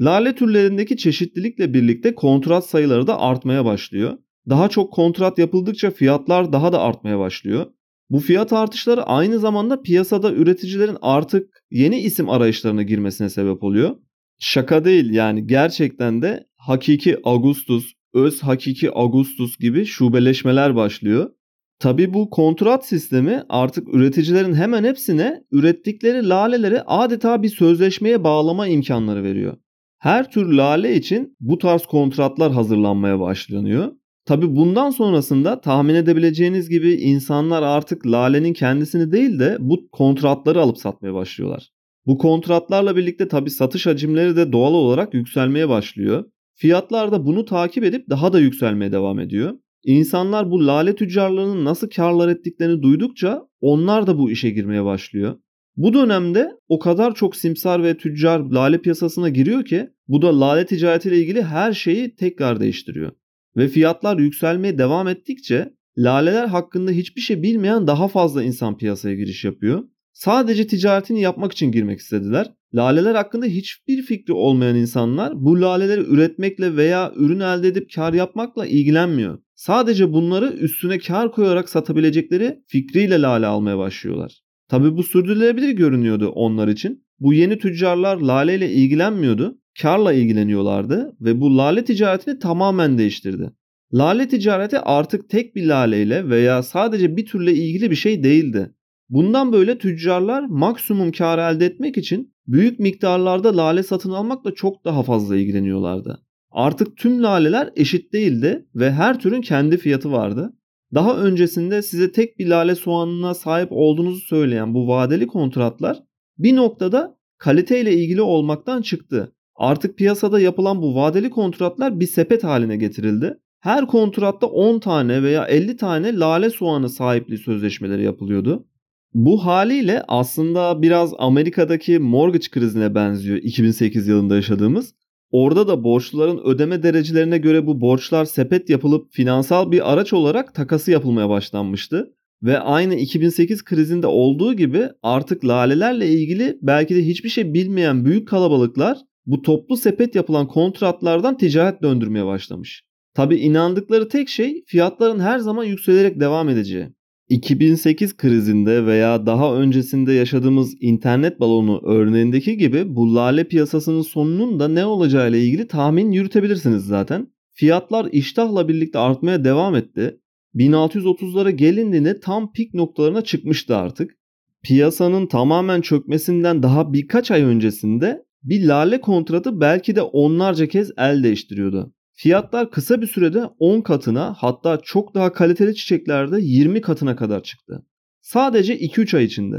Lale 0.00 0.34
türlerindeki 0.34 0.96
çeşitlilikle 0.96 1.74
birlikte 1.74 2.14
kontrat 2.14 2.66
sayıları 2.66 3.06
da 3.06 3.20
artmaya 3.20 3.64
başlıyor. 3.64 4.18
Daha 4.48 4.68
çok 4.68 4.92
kontrat 4.92 5.38
yapıldıkça 5.38 5.90
fiyatlar 5.90 6.52
daha 6.52 6.72
da 6.72 6.80
artmaya 6.80 7.18
başlıyor. 7.18 7.66
Bu 8.10 8.20
fiyat 8.20 8.52
artışları 8.52 9.02
aynı 9.02 9.38
zamanda 9.38 9.82
piyasada 9.82 10.32
üreticilerin 10.32 10.96
artık 11.02 11.64
yeni 11.70 12.00
isim 12.00 12.30
arayışlarına 12.30 12.82
girmesine 12.82 13.30
sebep 13.30 13.62
oluyor. 13.62 13.96
Şaka 14.38 14.84
değil 14.84 15.10
yani 15.10 15.46
gerçekten 15.46 16.22
de 16.22 16.46
hakiki 16.56 17.16
Augustus, 17.24 17.92
öz 18.14 18.42
hakiki 18.42 18.90
Augustus 18.90 19.58
gibi 19.58 19.84
şubeleşmeler 19.84 20.76
başlıyor. 20.76 21.30
Tabi 21.78 22.14
bu 22.14 22.30
kontrat 22.30 22.86
sistemi 22.86 23.42
artık 23.48 23.94
üreticilerin 23.94 24.54
hemen 24.54 24.84
hepsine 24.84 25.44
ürettikleri 25.52 26.28
laleleri 26.28 26.82
adeta 26.82 27.42
bir 27.42 27.48
sözleşmeye 27.48 28.24
bağlama 28.24 28.66
imkanları 28.66 29.22
veriyor. 29.22 29.56
Her 30.04 30.30
tür 30.30 30.52
lale 30.52 30.96
için 30.96 31.36
bu 31.40 31.58
tarz 31.58 31.86
kontratlar 31.86 32.52
hazırlanmaya 32.52 33.20
başlanıyor. 33.20 33.92
Tabi 34.24 34.56
bundan 34.56 34.90
sonrasında 34.90 35.60
tahmin 35.60 35.94
edebileceğiniz 35.94 36.68
gibi 36.68 36.92
insanlar 36.92 37.62
artık 37.62 38.06
lalenin 38.06 38.52
kendisini 38.52 39.12
değil 39.12 39.38
de 39.38 39.56
bu 39.60 39.88
kontratları 39.92 40.60
alıp 40.60 40.78
satmaya 40.78 41.14
başlıyorlar. 41.14 41.70
Bu 42.06 42.18
kontratlarla 42.18 42.96
birlikte 42.96 43.28
tabi 43.28 43.50
satış 43.50 43.86
hacimleri 43.86 44.36
de 44.36 44.52
doğal 44.52 44.74
olarak 44.74 45.14
yükselmeye 45.14 45.68
başlıyor. 45.68 46.24
Fiyatlar 46.54 47.12
da 47.12 47.26
bunu 47.26 47.44
takip 47.44 47.84
edip 47.84 48.10
daha 48.10 48.32
da 48.32 48.40
yükselmeye 48.40 48.92
devam 48.92 49.18
ediyor. 49.18 49.52
İnsanlar 49.84 50.50
bu 50.50 50.66
lale 50.66 50.94
tüccarlarının 50.94 51.64
nasıl 51.64 51.88
karlar 51.88 52.28
ettiklerini 52.28 52.82
duydukça 52.82 53.42
onlar 53.60 54.06
da 54.06 54.18
bu 54.18 54.30
işe 54.30 54.50
girmeye 54.50 54.84
başlıyor. 54.84 55.36
Bu 55.76 55.94
dönemde 55.94 56.50
o 56.68 56.78
kadar 56.78 57.14
çok 57.14 57.36
simsar 57.36 57.82
ve 57.82 57.96
tüccar 57.96 58.40
lale 58.40 58.80
piyasasına 58.80 59.28
giriyor 59.28 59.64
ki 59.64 59.90
bu 60.08 60.22
da 60.22 60.40
lale 60.40 60.66
ticaretiyle 60.66 61.18
ilgili 61.18 61.42
her 61.42 61.72
şeyi 61.72 62.14
tekrar 62.14 62.60
değiştiriyor. 62.60 63.12
Ve 63.56 63.68
fiyatlar 63.68 64.18
yükselmeye 64.18 64.78
devam 64.78 65.08
ettikçe 65.08 65.74
laleler 65.98 66.46
hakkında 66.46 66.90
hiçbir 66.90 67.20
şey 67.20 67.42
bilmeyen 67.42 67.86
daha 67.86 68.08
fazla 68.08 68.42
insan 68.42 68.76
piyasaya 68.76 69.14
giriş 69.14 69.44
yapıyor. 69.44 69.84
Sadece 70.12 70.66
ticaretini 70.66 71.20
yapmak 71.20 71.52
için 71.52 71.72
girmek 71.72 72.00
istediler. 72.00 72.52
Laleler 72.74 73.14
hakkında 73.14 73.46
hiçbir 73.46 74.02
fikri 74.02 74.32
olmayan 74.32 74.76
insanlar 74.76 75.32
bu 75.36 75.60
laleleri 75.60 76.00
üretmekle 76.00 76.76
veya 76.76 77.12
ürün 77.16 77.40
elde 77.40 77.68
edip 77.68 77.94
kar 77.94 78.12
yapmakla 78.12 78.66
ilgilenmiyor. 78.66 79.38
Sadece 79.54 80.12
bunları 80.12 80.46
üstüne 80.46 80.98
kar 80.98 81.32
koyarak 81.32 81.68
satabilecekleri 81.68 82.62
fikriyle 82.66 83.20
lale 83.20 83.46
almaya 83.46 83.78
başlıyorlar. 83.78 84.43
Tabi 84.74 84.96
bu 84.96 85.02
sürdürülebilir 85.02 85.70
görünüyordu 85.70 86.28
onlar 86.28 86.68
için. 86.68 87.04
Bu 87.20 87.34
yeni 87.34 87.58
tüccarlar 87.58 88.16
laleyle 88.16 88.72
ilgilenmiyordu, 88.72 89.58
karla 89.82 90.12
ilgileniyorlardı 90.12 91.16
ve 91.20 91.40
bu 91.40 91.56
lale 91.56 91.84
ticaretini 91.84 92.38
tamamen 92.38 92.98
değiştirdi. 92.98 93.50
Lale 93.92 94.28
ticareti 94.28 94.78
artık 94.78 95.28
tek 95.28 95.56
bir 95.56 95.66
laleyle 95.66 96.28
veya 96.28 96.62
sadece 96.62 97.16
bir 97.16 97.26
türle 97.26 97.54
ilgili 97.54 97.90
bir 97.90 97.96
şey 97.96 98.22
değildi. 98.22 98.74
Bundan 99.08 99.52
böyle 99.52 99.78
tüccarlar 99.78 100.42
maksimum 100.42 101.12
kar 101.12 101.54
elde 101.54 101.66
etmek 101.66 101.98
için 101.98 102.34
büyük 102.46 102.80
miktarlarda 102.80 103.56
lale 103.56 103.82
satın 103.82 104.10
almakla 104.10 104.54
çok 104.54 104.84
daha 104.84 105.02
fazla 105.02 105.36
ilgileniyorlardı. 105.36 106.22
Artık 106.50 106.96
tüm 106.96 107.22
laleler 107.22 107.70
eşit 107.76 108.12
değildi 108.12 108.66
ve 108.74 108.92
her 108.92 109.20
türün 109.20 109.40
kendi 109.40 109.76
fiyatı 109.76 110.12
vardı. 110.12 110.52
Daha 110.94 111.16
öncesinde 111.16 111.82
size 111.82 112.12
tek 112.12 112.38
bir 112.38 112.46
lale 112.46 112.74
soğanına 112.74 113.34
sahip 113.34 113.68
olduğunuzu 113.70 114.20
söyleyen 114.20 114.74
bu 114.74 114.88
vadeli 114.88 115.26
kontratlar 115.26 116.02
bir 116.38 116.56
noktada 116.56 117.18
kaliteyle 117.38 117.92
ilgili 117.92 118.22
olmaktan 118.22 118.82
çıktı. 118.82 119.32
Artık 119.56 119.98
piyasada 119.98 120.40
yapılan 120.40 120.82
bu 120.82 120.94
vadeli 120.94 121.30
kontratlar 121.30 122.00
bir 122.00 122.06
sepet 122.06 122.44
haline 122.44 122.76
getirildi. 122.76 123.38
Her 123.60 123.86
kontratta 123.86 124.46
10 124.46 124.78
tane 124.78 125.22
veya 125.22 125.44
50 125.46 125.76
tane 125.76 126.18
lale 126.18 126.50
soğanı 126.50 126.88
sahipliği 126.88 127.38
sözleşmeleri 127.38 128.02
yapılıyordu. 128.02 128.66
Bu 129.14 129.44
haliyle 129.44 130.02
aslında 130.08 130.82
biraz 130.82 131.12
Amerika'daki 131.18 131.98
mortgage 131.98 132.48
krizine 132.50 132.94
benziyor 132.94 133.38
2008 133.38 134.08
yılında 134.08 134.36
yaşadığımız. 134.36 134.94
Orada 135.30 135.68
da 135.68 135.84
borçluların 135.84 136.40
ödeme 136.44 136.82
derecelerine 136.82 137.38
göre 137.38 137.66
bu 137.66 137.80
borçlar 137.80 138.24
sepet 138.24 138.70
yapılıp 138.70 139.12
finansal 139.12 139.70
bir 139.70 139.92
araç 139.92 140.12
olarak 140.12 140.54
takası 140.54 140.90
yapılmaya 140.90 141.28
başlanmıştı. 141.28 142.14
Ve 142.42 142.58
aynı 142.58 142.94
2008 142.94 143.64
krizinde 143.64 144.06
olduğu 144.06 144.54
gibi 144.54 144.88
artık 145.02 145.44
lalelerle 145.44 146.08
ilgili 146.08 146.58
belki 146.62 146.96
de 146.96 147.06
hiçbir 147.06 147.28
şey 147.28 147.54
bilmeyen 147.54 148.04
büyük 148.04 148.28
kalabalıklar 148.28 148.98
bu 149.26 149.42
toplu 149.42 149.76
sepet 149.76 150.14
yapılan 150.14 150.48
kontratlardan 150.48 151.36
ticaret 151.36 151.82
döndürmeye 151.82 152.26
başlamış. 152.26 152.82
Tabi 153.14 153.36
inandıkları 153.36 154.08
tek 154.08 154.28
şey 154.28 154.64
fiyatların 154.66 155.20
her 155.20 155.38
zaman 155.38 155.64
yükselerek 155.64 156.20
devam 156.20 156.48
edeceği. 156.48 156.88
2008 157.28 158.16
krizinde 158.16 158.86
veya 158.86 159.26
daha 159.26 159.54
öncesinde 159.56 160.12
yaşadığımız 160.12 160.74
internet 160.80 161.40
balonu 161.40 161.80
örneğindeki 161.84 162.56
gibi 162.56 162.96
bu 162.96 163.14
lale 163.14 163.44
piyasasının 163.44 164.02
sonunun 164.02 164.60
da 164.60 164.68
ne 164.68 164.86
olacağı 164.86 165.30
ile 165.30 165.44
ilgili 165.44 165.66
tahmin 165.66 166.12
yürütebilirsiniz 166.12 166.84
zaten. 166.84 167.28
Fiyatlar 167.52 168.08
iştahla 168.12 168.68
birlikte 168.68 168.98
artmaya 168.98 169.44
devam 169.44 169.74
etti. 169.74 170.20
1630'lara 170.54 171.50
gelindiğinde 171.50 172.20
tam 172.20 172.52
pik 172.52 172.74
noktalarına 172.74 173.22
çıkmıştı 173.22 173.76
artık. 173.76 174.16
Piyasanın 174.62 175.26
tamamen 175.26 175.80
çökmesinden 175.80 176.62
daha 176.62 176.92
birkaç 176.92 177.30
ay 177.30 177.42
öncesinde 177.42 178.24
bir 178.42 178.66
lale 178.66 179.00
kontratı 179.00 179.60
belki 179.60 179.96
de 179.96 180.02
onlarca 180.02 180.66
kez 180.66 180.90
el 180.98 181.22
değiştiriyordu. 181.22 181.92
Fiyatlar 182.16 182.70
kısa 182.70 183.00
bir 183.00 183.06
sürede 183.06 183.44
10 183.58 183.80
katına 183.80 184.34
hatta 184.38 184.80
çok 184.82 185.14
daha 185.14 185.32
kaliteli 185.32 185.74
çiçeklerde 185.74 186.36
20 186.40 186.80
katına 186.80 187.16
kadar 187.16 187.42
çıktı. 187.42 187.86
Sadece 188.20 188.78
2-3 188.78 189.16
ay 189.16 189.24
içinde. 189.24 189.56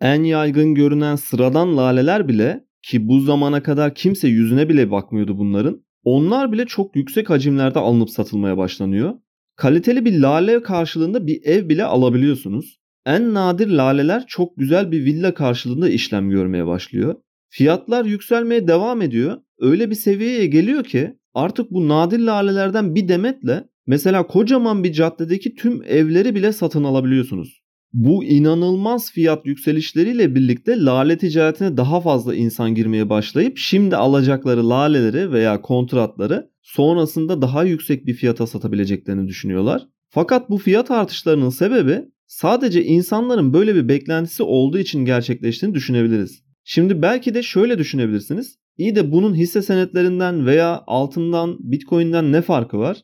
En 0.00 0.22
yaygın 0.22 0.74
görünen 0.74 1.16
sıradan 1.16 1.76
laleler 1.76 2.28
bile 2.28 2.64
ki 2.82 3.08
bu 3.08 3.20
zamana 3.20 3.62
kadar 3.62 3.94
kimse 3.94 4.28
yüzüne 4.28 4.68
bile 4.68 4.90
bakmıyordu 4.90 5.38
bunların. 5.38 5.84
Onlar 6.04 6.52
bile 6.52 6.66
çok 6.66 6.96
yüksek 6.96 7.30
hacimlerde 7.30 7.78
alınıp 7.78 8.10
satılmaya 8.10 8.56
başlanıyor. 8.56 9.14
Kaliteli 9.56 10.04
bir 10.04 10.20
lale 10.20 10.62
karşılığında 10.62 11.26
bir 11.26 11.42
ev 11.44 11.68
bile 11.68 11.84
alabiliyorsunuz. 11.84 12.78
En 13.06 13.34
nadir 13.34 13.68
laleler 13.68 14.24
çok 14.26 14.56
güzel 14.56 14.92
bir 14.92 15.04
villa 15.04 15.34
karşılığında 15.34 15.88
işlem 15.88 16.30
görmeye 16.30 16.66
başlıyor. 16.66 17.14
Fiyatlar 17.48 18.04
yükselmeye 18.04 18.68
devam 18.68 19.02
ediyor. 19.02 19.38
Öyle 19.58 19.90
bir 19.90 19.94
seviyeye 19.94 20.46
geliyor 20.46 20.84
ki 20.84 21.17
artık 21.34 21.70
bu 21.70 21.88
nadir 21.88 22.18
lalelerden 22.18 22.94
bir 22.94 23.08
demetle 23.08 23.68
mesela 23.86 24.26
kocaman 24.26 24.84
bir 24.84 24.92
caddedeki 24.92 25.54
tüm 25.54 25.82
evleri 25.82 26.34
bile 26.34 26.52
satın 26.52 26.84
alabiliyorsunuz. 26.84 27.62
Bu 27.92 28.24
inanılmaz 28.24 29.12
fiyat 29.12 29.46
yükselişleriyle 29.46 30.34
birlikte 30.34 30.84
lale 30.84 31.18
ticaretine 31.18 31.76
daha 31.76 32.00
fazla 32.00 32.34
insan 32.34 32.74
girmeye 32.74 33.10
başlayıp 33.10 33.58
şimdi 33.58 33.96
alacakları 33.96 34.68
laleleri 34.68 35.32
veya 35.32 35.60
kontratları 35.62 36.50
sonrasında 36.62 37.42
daha 37.42 37.64
yüksek 37.64 38.06
bir 38.06 38.14
fiyata 38.14 38.46
satabileceklerini 38.46 39.28
düşünüyorlar. 39.28 39.88
Fakat 40.08 40.50
bu 40.50 40.58
fiyat 40.58 40.90
artışlarının 40.90 41.50
sebebi 41.50 42.04
sadece 42.26 42.84
insanların 42.84 43.52
böyle 43.52 43.74
bir 43.74 43.88
beklentisi 43.88 44.42
olduğu 44.42 44.78
için 44.78 45.04
gerçekleştiğini 45.04 45.74
düşünebiliriz. 45.74 46.42
Şimdi 46.64 47.02
belki 47.02 47.34
de 47.34 47.42
şöyle 47.42 47.78
düşünebilirsiniz. 47.78 48.58
İyi 48.78 48.94
de 48.94 49.12
bunun 49.12 49.34
hisse 49.34 49.62
senetlerinden 49.62 50.46
veya 50.46 50.84
altından, 50.86 51.56
bitcoin'den 51.60 52.32
ne 52.32 52.42
farkı 52.42 52.78
var? 52.78 52.96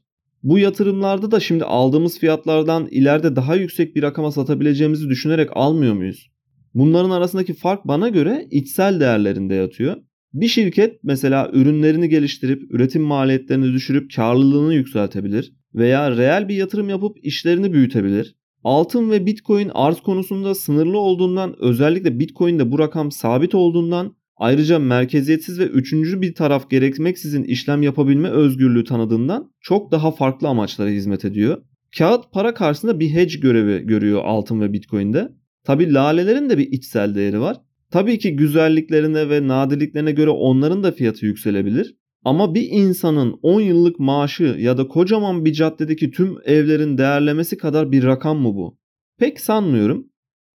Bu 0.43 0.59
yatırımlarda 0.59 1.31
da 1.31 1.41
şimdi 1.41 1.65
aldığımız 1.65 2.19
fiyatlardan 2.19 2.89
ileride 2.91 3.37
daha 3.37 3.55
yüksek 3.57 3.97
bir 3.97 4.03
rakama 4.03 4.31
satabileceğimizi 4.31 5.09
düşünerek 5.09 5.49
almıyor 5.53 5.95
muyuz? 5.95 6.31
Bunların 6.75 7.11
arasındaki 7.11 7.55
fark 7.55 7.85
bana 7.85 8.09
göre 8.09 8.47
içsel 8.51 9.01
değerlerinde 9.01 9.55
yatıyor. 9.55 9.97
Bir 10.33 10.49
şirket 10.49 11.05
mesela 11.05 11.51
ürünlerini 11.53 12.09
geliştirip 12.09 12.63
üretim 12.71 13.03
maliyetlerini 13.03 13.73
düşürüp 13.73 14.15
karlılığını 14.17 14.75
yükseltebilir 14.75 15.53
veya 15.75 16.17
reel 16.17 16.49
bir 16.49 16.55
yatırım 16.55 16.89
yapıp 16.89 17.17
işlerini 17.23 17.73
büyütebilir. 17.73 18.37
Altın 18.65 19.11
ve 19.11 19.27
Bitcoin 19.27 19.71
arz 19.75 20.01
konusunda 20.01 20.55
sınırlı 20.55 20.99
olduğundan 20.99 21.55
özellikle 21.59 22.19
Bitcoin'de 22.19 22.71
bu 22.71 22.79
rakam 22.79 23.13
sabit 23.13 23.55
olduğundan 23.55 24.17
Ayrıca 24.37 24.79
merkeziyetsiz 24.79 25.59
ve 25.59 25.64
üçüncü 25.64 26.23
bir 26.23 26.35
taraf 26.35 26.70
gerekmeksizin 26.70 27.42
işlem 27.42 27.83
yapabilme 27.83 28.29
özgürlüğü 28.29 28.85
tanıdığından 28.85 29.53
çok 29.61 29.92
daha 29.92 30.11
farklı 30.11 30.49
amaçlara 30.49 30.88
hizmet 30.88 31.25
ediyor. 31.25 31.62
Kağıt 31.99 32.33
para 32.33 32.55
karşısında 32.55 33.01
bir 33.01 33.11
hedge 33.11 33.38
görevi 33.38 33.87
görüyor 33.87 34.25
altın 34.25 34.61
ve 34.61 34.73
bitcoin'de. 34.73 35.29
Tabi 35.64 35.94
lalelerin 35.94 36.51
de 36.51 36.59
bir 36.59 36.73
içsel 36.73 37.14
değeri 37.14 37.40
var. 37.40 37.57
Tabii 37.90 38.18
ki 38.18 38.37
güzelliklerine 38.37 39.31
ve 39.31 39.49
nadirliklerine 39.49 40.12
göre 40.12 40.31
onların 40.31 40.83
da 40.83 40.92
fiyatı 40.92 41.27
yükselebilir. 41.27 41.97
Ama 42.25 42.55
bir 42.55 42.68
insanın 42.70 43.38
10 43.42 43.61
yıllık 43.61 43.99
maaşı 43.99 44.57
ya 44.59 44.79
da 44.79 44.88
kocaman 44.88 45.44
bir 45.44 45.53
caddedeki 45.53 46.11
tüm 46.11 46.37
evlerin 46.44 46.99
değerlemesi 46.99 47.57
kadar 47.57 47.92
bir 47.92 48.05
rakam 48.05 48.38
mı 48.38 48.55
bu? 48.55 48.79
Pek 49.18 49.40
sanmıyorum. 49.40 50.07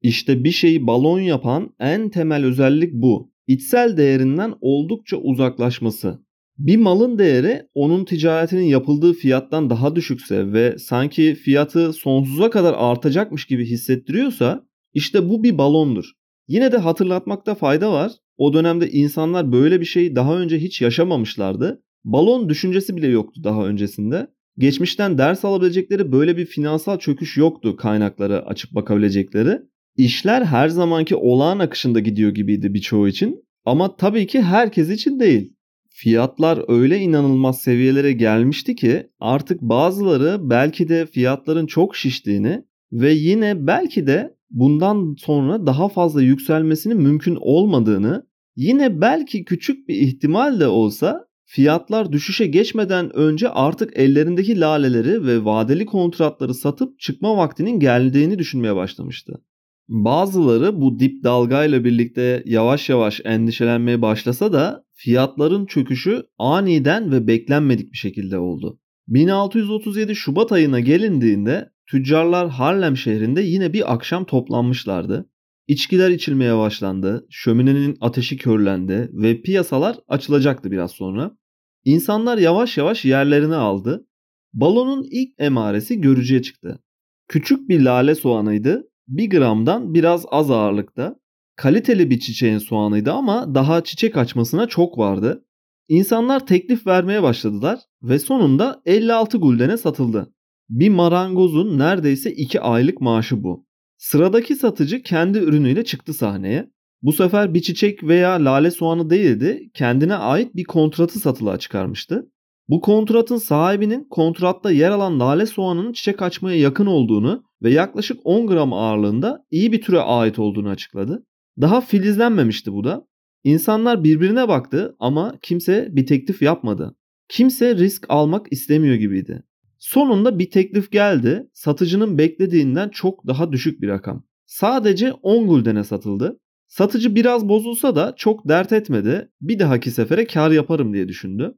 İşte 0.02 0.44
bir 0.44 0.52
şeyi 0.52 0.88
balon 0.88 1.20
yapan 1.20 1.76
en 1.80 2.10
temel 2.10 2.46
özellik 2.46 2.94
bu. 2.94 3.29
İçsel 3.50 3.98
değerinden 3.98 4.54
oldukça 4.62 5.18
uzaklaşması. 5.18 6.20
Bir 6.58 6.78
malın 6.78 7.20
değeri 7.20 7.62
onun 7.74 8.06
ticaretinin 8.06 8.64
yapıldığı 8.64 9.14
fiyattan 9.14 9.70
daha 9.70 9.96
düşükse 9.96 10.54
ve 10.54 10.78
sanki 10.78 11.36
fiyatı 11.36 11.94
sonsuza 11.94 12.50
kadar 12.50 12.76
artacakmış 12.78 13.46
gibi 13.46 13.66
hissettiriyorsa 13.66 14.66
işte 14.94 15.30
bu 15.30 15.44
bir 15.44 15.58
balondur. 15.58 16.12
Yine 16.48 16.72
de 16.72 16.78
hatırlatmakta 16.78 17.56
fayda 17.56 17.92
var. 17.92 18.12
O 18.38 18.54
dönemde 18.54 18.90
insanlar 18.92 19.52
böyle 19.52 19.80
bir 19.80 19.86
şey 19.86 20.16
daha 20.16 20.38
önce 20.38 20.60
hiç 20.60 20.82
yaşamamışlardı. 20.82 21.84
Balon 22.04 22.50
düşüncesi 22.50 22.98
bile 22.98 23.08
yoktu 23.08 23.42
daha 23.44 23.66
öncesinde. 23.66 24.28
Geçmişten 24.58 25.18
ders 25.18 25.46
alabilecekleri 25.46 26.12
böyle 26.12 26.38
bir 26.38 26.46
finansal 26.46 27.00
çöküş 27.00 27.38
yoktu 27.38 27.76
kaynakları 27.76 28.46
açıp 28.46 28.76
bakabilecekleri. 28.76 29.60
İşler 30.00 30.46
her 30.46 30.70
zamanki 30.70 31.16
olağan 31.16 31.60
akışında 31.60 32.00
gidiyor 32.00 32.32
gibiydi 32.32 32.74
birçoğu 32.74 33.08
için. 33.08 33.44
Ama 33.66 33.96
tabii 33.96 34.28
ki 34.28 34.42
herkes 34.42 34.90
için 34.90 35.20
değil. 35.20 35.54
Fiyatlar 35.90 36.64
öyle 36.68 36.98
inanılmaz 36.98 37.62
seviyelere 37.62 38.12
gelmişti 38.12 38.76
ki 38.76 39.10
artık 39.20 39.62
bazıları 39.62 40.50
belki 40.50 40.90
de 40.90 41.06
fiyatların 41.06 41.66
çok 41.66 41.96
şiştiğini 41.96 42.64
ve 42.92 43.14
yine 43.14 43.68
belki 43.68 44.08
de 44.08 44.36
bundan 44.50 45.16
sonra 45.18 45.66
daha 45.66 45.90
fazla 45.90 46.22
yükselmesinin 46.22 46.98
mümkün 46.98 47.38
olmadığını, 47.42 48.28
yine 48.56 49.02
belki 49.02 49.46
küçük 49.46 49.88
bir 49.88 49.96
ihtimal 49.96 50.60
de 50.60 50.68
olsa 50.68 51.26
fiyatlar 51.46 52.12
düşüşe 52.12 52.48
geçmeden 52.48 53.16
önce 53.16 53.50
artık 53.50 53.98
ellerindeki 53.98 54.60
laleleri 54.60 55.26
ve 55.26 55.46
vadeli 55.46 55.86
kontratları 55.86 56.54
satıp 56.54 57.00
çıkma 57.00 57.38
vaktinin 57.38 57.80
geldiğini 57.80 58.40
düşünmeye 58.40 58.76
başlamıştı. 58.76 59.42
Bazıları 59.90 60.82
bu 60.82 61.00
dip 61.00 61.24
dalgayla 61.24 61.84
birlikte 61.84 62.44
yavaş 62.46 62.90
yavaş 62.90 63.22
endişelenmeye 63.24 64.02
başlasa 64.02 64.54
da 64.54 64.86
fiyatların 64.94 65.66
çöküşü 65.66 66.24
aniden 66.38 67.12
ve 67.12 67.28
beklenmedik 67.28 67.92
bir 67.92 67.98
şekilde 67.98 68.38
oldu. 68.38 68.80
1637 69.08 70.16
Şubat 70.16 70.52
ayına 70.52 70.80
gelindiğinde 70.80 71.70
tüccarlar 71.88 72.50
Harlem 72.50 72.98
şehrinde 72.98 73.42
yine 73.42 73.74
bir 73.74 73.94
akşam 73.94 74.26
toplanmışlardı. 74.26 75.30
İçkiler 75.68 76.10
içilmeye 76.10 76.58
başlandı, 76.58 77.28
şöminenin 77.30 77.98
ateşi 78.02 78.38
körlendi 78.38 79.10
ve 79.14 79.42
piyasalar 79.42 79.96
açılacaktı 80.08 80.72
biraz 80.72 80.92
sonra. 80.92 81.38
İnsanlar 81.86 82.38
yavaş 82.38 82.78
yavaş 82.78 83.06
yerlerini 83.06 83.56
aldı. 83.56 84.08
Balonun 84.54 85.08
ilk 85.12 85.30
emaresi 85.38 86.02
görücüye 86.02 86.42
çıktı. 86.42 86.80
Küçük 87.28 87.70
bir 87.70 87.82
lale 87.82 88.16
soğanıydı 88.16 88.89
1 89.10 89.30
gramdan 89.30 89.94
biraz 89.94 90.26
az 90.32 90.52
ağırlıkta. 90.52 91.16
Kaliteli 91.56 92.10
bir 92.10 92.20
çiçeğin 92.20 92.58
soğanıydı 92.58 93.12
ama 93.12 93.56
daha 93.56 93.84
çiçek 93.84 94.18
açmasına 94.18 94.68
çok 94.68 94.98
vardı. 94.98 95.46
İnsanlar 95.88 96.46
teklif 96.46 96.88
vermeye 96.88 97.24
başladılar 97.24 97.80
ve 98.04 98.20
sonunda 98.20 98.82
56 98.86 99.38
guldene 99.38 99.78
satıldı. 99.78 100.34
Bir 100.70 100.90
marangozun 100.90 101.80
neredeyse 101.80 102.32
2 102.32 102.62
aylık 102.62 103.02
maaşı 103.02 103.44
bu. 103.44 103.66
Sıradaki 103.98 104.56
satıcı 104.56 105.04
kendi 105.04 105.38
ürünüyle 105.38 105.84
çıktı 105.84 106.14
sahneye. 106.14 106.70
Bu 107.02 107.14
sefer 107.14 107.54
bir 107.54 107.62
çiçek 107.62 108.04
veya 108.04 108.32
lale 108.32 108.72
soğanı 108.72 109.10
değildi, 109.10 109.70
kendine 109.74 110.16
ait 110.16 110.56
bir 110.56 110.64
kontratı 110.64 111.20
satılığa 111.20 111.60
çıkarmıştı. 111.60 112.32
Bu 112.68 112.82
kontratın 112.82 113.38
sahibinin 113.38 114.08
kontratta 114.10 114.72
yer 114.72 114.92
alan 114.92 115.20
lale 115.20 115.46
soğanının 115.46 115.94
çiçek 115.94 116.22
açmaya 116.22 116.60
yakın 116.60 116.86
olduğunu 116.86 117.49
ve 117.64 117.72
yaklaşık 117.72 118.20
10 118.24 118.48
gram 118.48 118.74
ağırlığında 118.74 119.46
iyi 119.52 119.72
bir 119.72 119.82
türe 119.82 120.00
ait 120.00 120.40
olduğunu 120.40 120.70
açıkladı. 120.70 121.26
Daha 121.62 121.82
filizlenmemişti 121.82 122.74
bu 122.74 122.84
da. 122.84 123.08
İnsanlar 123.44 124.04
birbirine 124.04 124.48
baktı 124.48 124.96
ama 125.00 125.38
kimse 125.42 125.88
bir 125.92 126.06
teklif 126.06 126.42
yapmadı. 126.42 126.96
Kimse 127.30 127.76
risk 127.76 128.06
almak 128.10 128.48
istemiyor 128.52 128.96
gibiydi. 128.96 129.44
Sonunda 129.80 130.40
bir 130.40 130.52
teklif 130.52 130.92
geldi. 130.92 131.50
Satıcının 131.54 132.18
beklediğinden 132.18 132.90
çok 132.90 133.28
daha 133.28 133.52
düşük 133.52 133.82
bir 133.82 133.88
rakam. 133.88 134.24
Sadece 134.46 135.12
10 135.14 135.48
guldene 135.48 135.84
satıldı. 135.84 136.40
Satıcı 136.68 137.16
biraz 137.16 137.50
bozulsa 137.50 137.96
da 137.96 138.14
çok 138.18 138.48
dert 138.48 138.72
etmedi. 138.72 139.32
Bir 139.42 139.60
dahaki 139.60 139.92
sefere 139.92 140.28
kar 140.28 140.52
yaparım 140.52 140.94
diye 140.94 141.08
düşündü. 141.08 141.54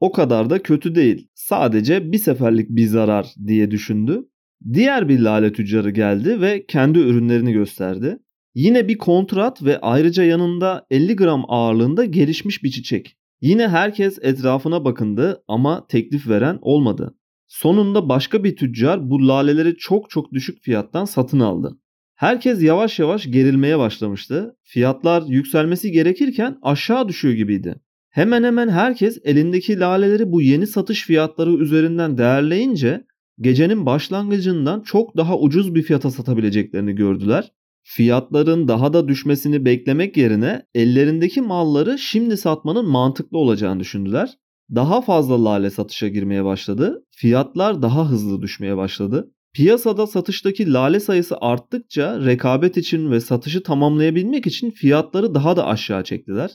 O 0.00 0.12
kadar 0.12 0.50
da 0.50 0.62
kötü 0.62 0.94
değil. 0.94 1.28
Sadece 1.34 2.12
bir 2.12 2.18
seferlik 2.18 2.70
bir 2.70 2.86
zarar 2.86 3.34
diye 3.46 3.70
düşündü. 3.70 4.28
Diğer 4.72 5.08
bir 5.08 5.20
lale 5.20 5.52
tüccarı 5.52 5.90
geldi 5.90 6.40
ve 6.40 6.66
kendi 6.66 6.98
ürünlerini 6.98 7.52
gösterdi. 7.52 8.18
Yine 8.54 8.88
bir 8.88 8.98
kontrat 8.98 9.64
ve 9.64 9.80
ayrıca 9.80 10.24
yanında 10.24 10.86
50 10.90 11.16
gram 11.16 11.44
ağırlığında 11.48 12.04
gelişmiş 12.04 12.62
bir 12.62 12.70
çiçek. 12.70 13.16
Yine 13.40 13.68
herkes 13.68 14.18
etrafına 14.22 14.84
bakındı 14.84 15.44
ama 15.48 15.86
teklif 15.86 16.28
veren 16.28 16.58
olmadı. 16.62 17.14
Sonunda 17.48 18.08
başka 18.08 18.44
bir 18.44 18.56
tüccar 18.56 19.10
bu 19.10 19.28
laleleri 19.28 19.76
çok 19.76 20.10
çok 20.10 20.32
düşük 20.32 20.62
fiyattan 20.62 21.04
satın 21.04 21.40
aldı. 21.40 21.78
Herkes 22.14 22.62
yavaş 22.62 22.98
yavaş 22.98 23.26
gerilmeye 23.30 23.78
başlamıştı. 23.78 24.56
Fiyatlar 24.62 25.22
yükselmesi 25.22 25.90
gerekirken 25.90 26.58
aşağı 26.62 27.08
düşüyor 27.08 27.34
gibiydi. 27.34 27.80
Hemen 28.10 28.44
hemen 28.44 28.68
herkes 28.68 29.18
elindeki 29.24 29.80
laleleri 29.80 30.32
bu 30.32 30.42
yeni 30.42 30.66
satış 30.66 31.06
fiyatları 31.06 31.54
üzerinden 31.54 32.18
değerleyince 32.18 33.04
gecenin 33.40 33.86
başlangıcından 33.86 34.80
çok 34.80 35.16
daha 35.16 35.38
ucuz 35.38 35.74
bir 35.74 35.82
fiyata 35.82 36.10
satabileceklerini 36.10 36.94
gördüler. 36.94 37.52
Fiyatların 37.82 38.68
daha 38.68 38.92
da 38.92 39.08
düşmesini 39.08 39.64
beklemek 39.64 40.16
yerine 40.16 40.62
ellerindeki 40.74 41.40
malları 41.40 41.98
şimdi 41.98 42.36
satmanın 42.36 42.88
mantıklı 42.88 43.38
olacağını 43.38 43.80
düşündüler. 43.80 44.30
Daha 44.74 45.02
fazla 45.02 45.44
lale 45.44 45.70
satışa 45.70 46.08
girmeye 46.08 46.44
başladı. 46.44 47.04
Fiyatlar 47.10 47.82
daha 47.82 48.10
hızlı 48.10 48.42
düşmeye 48.42 48.76
başladı. 48.76 49.30
Piyasada 49.52 50.06
satıştaki 50.06 50.72
lale 50.72 51.00
sayısı 51.00 51.36
arttıkça 51.40 52.24
rekabet 52.24 52.76
için 52.76 53.10
ve 53.10 53.20
satışı 53.20 53.62
tamamlayabilmek 53.62 54.46
için 54.46 54.70
fiyatları 54.70 55.34
daha 55.34 55.56
da 55.56 55.66
aşağı 55.66 56.04
çektiler. 56.04 56.50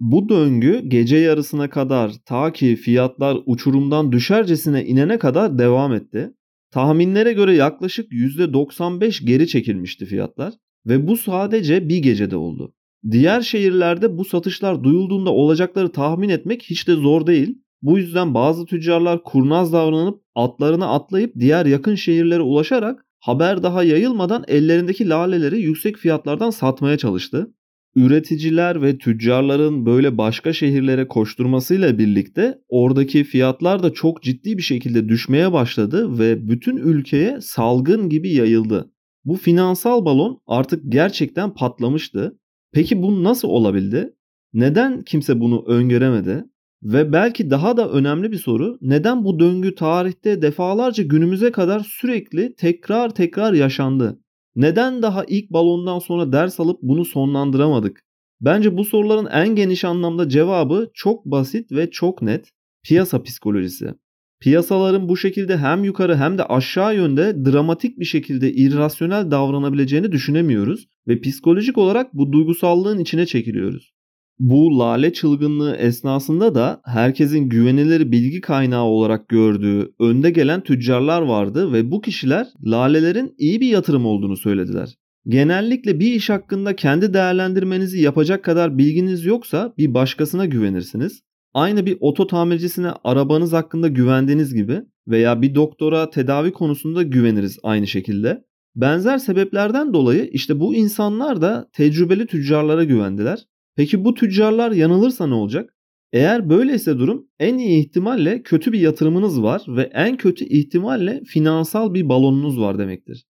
Bu 0.00 0.28
döngü 0.28 0.80
gece 0.88 1.16
yarısına 1.16 1.70
kadar 1.70 2.12
ta 2.26 2.52
ki 2.52 2.76
fiyatlar 2.76 3.38
uçurumdan 3.46 4.12
düşercesine 4.12 4.84
inene 4.84 5.18
kadar 5.18 5.58
devam 5.58 5.92
etti. 5.92 6.34
Tahminlere 6.70 7.32
göre 7.32 7.54
yaklaşık 7.54 8.12
%95 8.12 9.24
geri 9.24 9.48
çekilmişti 9.48 10.06
fiyatlar 10.06 10.54
ve 10.86 11.06
bu 11.06 11.16
sadece 11.16 11.88
bir 11.88 11.98
gecede 11.98 12.36
oldu. 12.36 12.74
Diğer 13.10 13.40
şehirlerde 13.40 14.18
bu 14.18 14.24
satışlar 14.24 14.84
duyulduğunda 14.84 15.30
olacakları 15.30 15.92
tahmin 15.92 16.28
etmek 16.28 16.62
hiç 16.62 16.88
de 16.88 16.94
zor 16.94 17.26
değil. 17.26 17.58
Bu 17.82 17.98
yüzden 17.98 18.34
bazı 18.34 18.66
tüccarlar 18.66 19.22
kurnaz 19.22 19.72
davranıp 19.72 20.22
atlarına 20.34 20.86
atlayıp 20.86 21.34
diğer 21.38 21.66
yakın 21.66 21.94
şehirlere 21.94 22.42
ulaşarak 22.42 23.06
haber 23.20 23.62
daha 23.62 23.84
yayılmadan 23.84 24.44
ellerindeki 24.48 25.08
laleleri 25.08 25.60
yüksek 25.60 25.96
fiyatlardan 25.96 26.50
satmaya 26.50 26.98
çalıştı 26.98 27.54
üreticiler 27.96 28.82
ve 28.82 28.98
tüccarların 28.98 29.86
böyle 29.86 30.18
başka 30.18 30.52
şehirlere 30.52 31.08
koşturmasıyla 31.08 31.98
birlikte 31.98 32.58
oradaki 32.68 33.24
fiyatlar 33.24 33.82
da 33.82 33.92
çok 33.92 34.22
ciddi 34.22 34.58
bir 34.58 34.62
şekilde 34.62 35.08
düşmeye 35.08 35.52
başladı 35.52 36.18
ve 36.18 36.48
bütün 36.48 36.76
ülkeye 36.76 37.38
salgın 37.40 38.08
gibi 38.08 38.32
yayıldı. 38.32 38.90
Bu 39.24 39.36
finansal 39.36 40.04
balon 40.04 40.40
artık 40.46 40.82
gerçekten 40.88 41.54
patlamıştı. 41.54 42.38
Peki 42.72 43.02
bu 43.02 43.24
nasıl 43.24 43.48
olabildi? 43.48 44.14
Neden 44.52 45.02
kimse 45.02 45.40
bunu 45.40 45.64
öngöremedi? 45.66 46.44
Ve 46.82 47.12
belki 47.12 47.50
daha 47.50 47.76
da 47.76 47.90
önemli 47.90 48.32
bir 48.32 48.36
soru, 48.36 48.78
neden 48.80 49.24
bu 49.24 49.38
döngü 49.38 49.74
tarihte 49.74 50.42
defalarca 50.42 51.04
günümüze 51.04 51.52
kadar 51.52 51.80
sürekli 51.80 52.54
tekrar 52.54 53.14
tekrar 53.14 53.52
yaşandı? 53.52 54.23
Neden 54.56 55.02
daha 55.02 55.24
ilk 55.24 55.50
balondan 55.50 55.98
sonra 55.98 56.32
ders 56.32 56.60
alıp 56.60 56.78
bunu 56.82 57.04
sonlandıramadık? 57.04 58.00
Bence 58.40 58.76
bu 58.76 58.84
soruların 58.84 59.26
en 59.26 59.48
geniş 59.48 59.84
anlamda 59.84 60.28
cevabı 60.28 60.90
çok 60.94 61.24
basit 61.24 61.72
ve 61.72 61.90
çok 61.90 62.22
net. 62.22 62.50
Piyasa 62.82 63.22
psikolojisi. 63.22 63.94
Piyasaların 64.40 65.08
bu 65.08 65.16
şekilde 65.16 65.56
hem 65.56 65.84
yukarı 65.84 66.16
hem 66.16 66.38
de 66.38 66.44
aşağı 66.44 66.96
yönde 66.96 67.44
dramatik 67.44 67.98
bir 67.98 68.04
şekilde 68.04 68.52
irrasyonel 68.52 69.30
davranabileceğini 69.30 70.12
düşünemiyoruz 70.12 70.88
ve 71.08 71.20
psikolojik 71.20 71.78
olarak 71.78 72.14
bu 72.14 72.32
duygusallığın 72.32 72.98
içine 72.98 73.26
çekiliyoruz. 73.26 73.93
Bu 74.38 74.78
lale 74.78 75.12
çılgınlığı 75.12 75.76
esnasında 75.76 76.54
da 76.54 76.80
herkesin 76.84 77.48
güvenilir 77.48 78.12
bilgi 78.12 78.40
kaynağı 78.40 78.84
olarak 78.84 79.28
gördüğü 79.28 79.94
önde 80.00 80.30
gelen 80.30 80.60
tüccarlar 80.60 81.22
vardı 81.22 81.72
ve 81.72 81.90
bu 81.90 82.00
kişiler 82.00 82.46
lalelerin 82.64 83.34
iyi 83.38 83.60
bir 83.60 83.68
yatırım 83.68 84.06
olduğunu 84.06 84.36
söylediler. 84.36 84.94
Genellikle 85.28 86.00
bir 86.00 86.12
iş 86.12 86.30
hakkında 86.30 86.76
kendi 86.76 87.14
değerlendirmenizi 87.14 88.00
yapacak 88.00 88.44
kadar 88.44 88.78
bilginiz 88.78 89.24
yoksa 89.24 89.74
bir 89.78 89.94
başkasına 89.94 90.46
güvenirsiniz. 90.46 91.22
Aynı 91.54 91.86
bir 91.86 91.96
oto 92.00 92.26
tamircisine 92.26 92.90
arabanız 93.04 93.52
hakkında 93.52 93.88
güvendiğiniz 93.88 94.54
gibi 94.54 94.82
veya 95.08 95.42
bir 95.42 95.54
doktora 95.54 96.10
tedavi 96.10 96.52
konusunda 96.52 97.02
güveniriz 97.02 97.58
aynı 97.62 97.86
şekilde. 97.86 98.44
Benzer 98.76 99.18
sebeplerden 99.18 99.92
dolayı 99.92 100.30
işte 100.32 100.60
bu 100.60 100.74
insanlar 100.74 101.42
da 101.42 101.68
tecrübeli 101.72 102.26
tüccarlara 102.26 102.84
güvendiler 102.84 103.46
Peki 103.76 104.04
bu 104.04 104.14
tüccarlar 104.14 104.72
yanılırsa 104.72 105.26
ne 105.26 105.34
olacak? 105.34 105.74
Eğer 106.12 106.50
böyleyse 106.50 106.98
durum 106.98 107.28
en 107.38 107.58
iyi 107.58 107.84
ihtimalle 107.84 108.42
kötü 108.42 108.72
bir 108.72 108.80
yatırımınız 108.80 109.42
var 109.42 109.62
ve 109.68 109.82
en 109.82 110.16
kötü 110.16 110.44
ihtimalle 110.44 111.22
finansal 111.26 111.94
bir 111.94 112.08
balonunuz 112.08 112.60
var 112.60 112.78
demektir. 112.78 113.24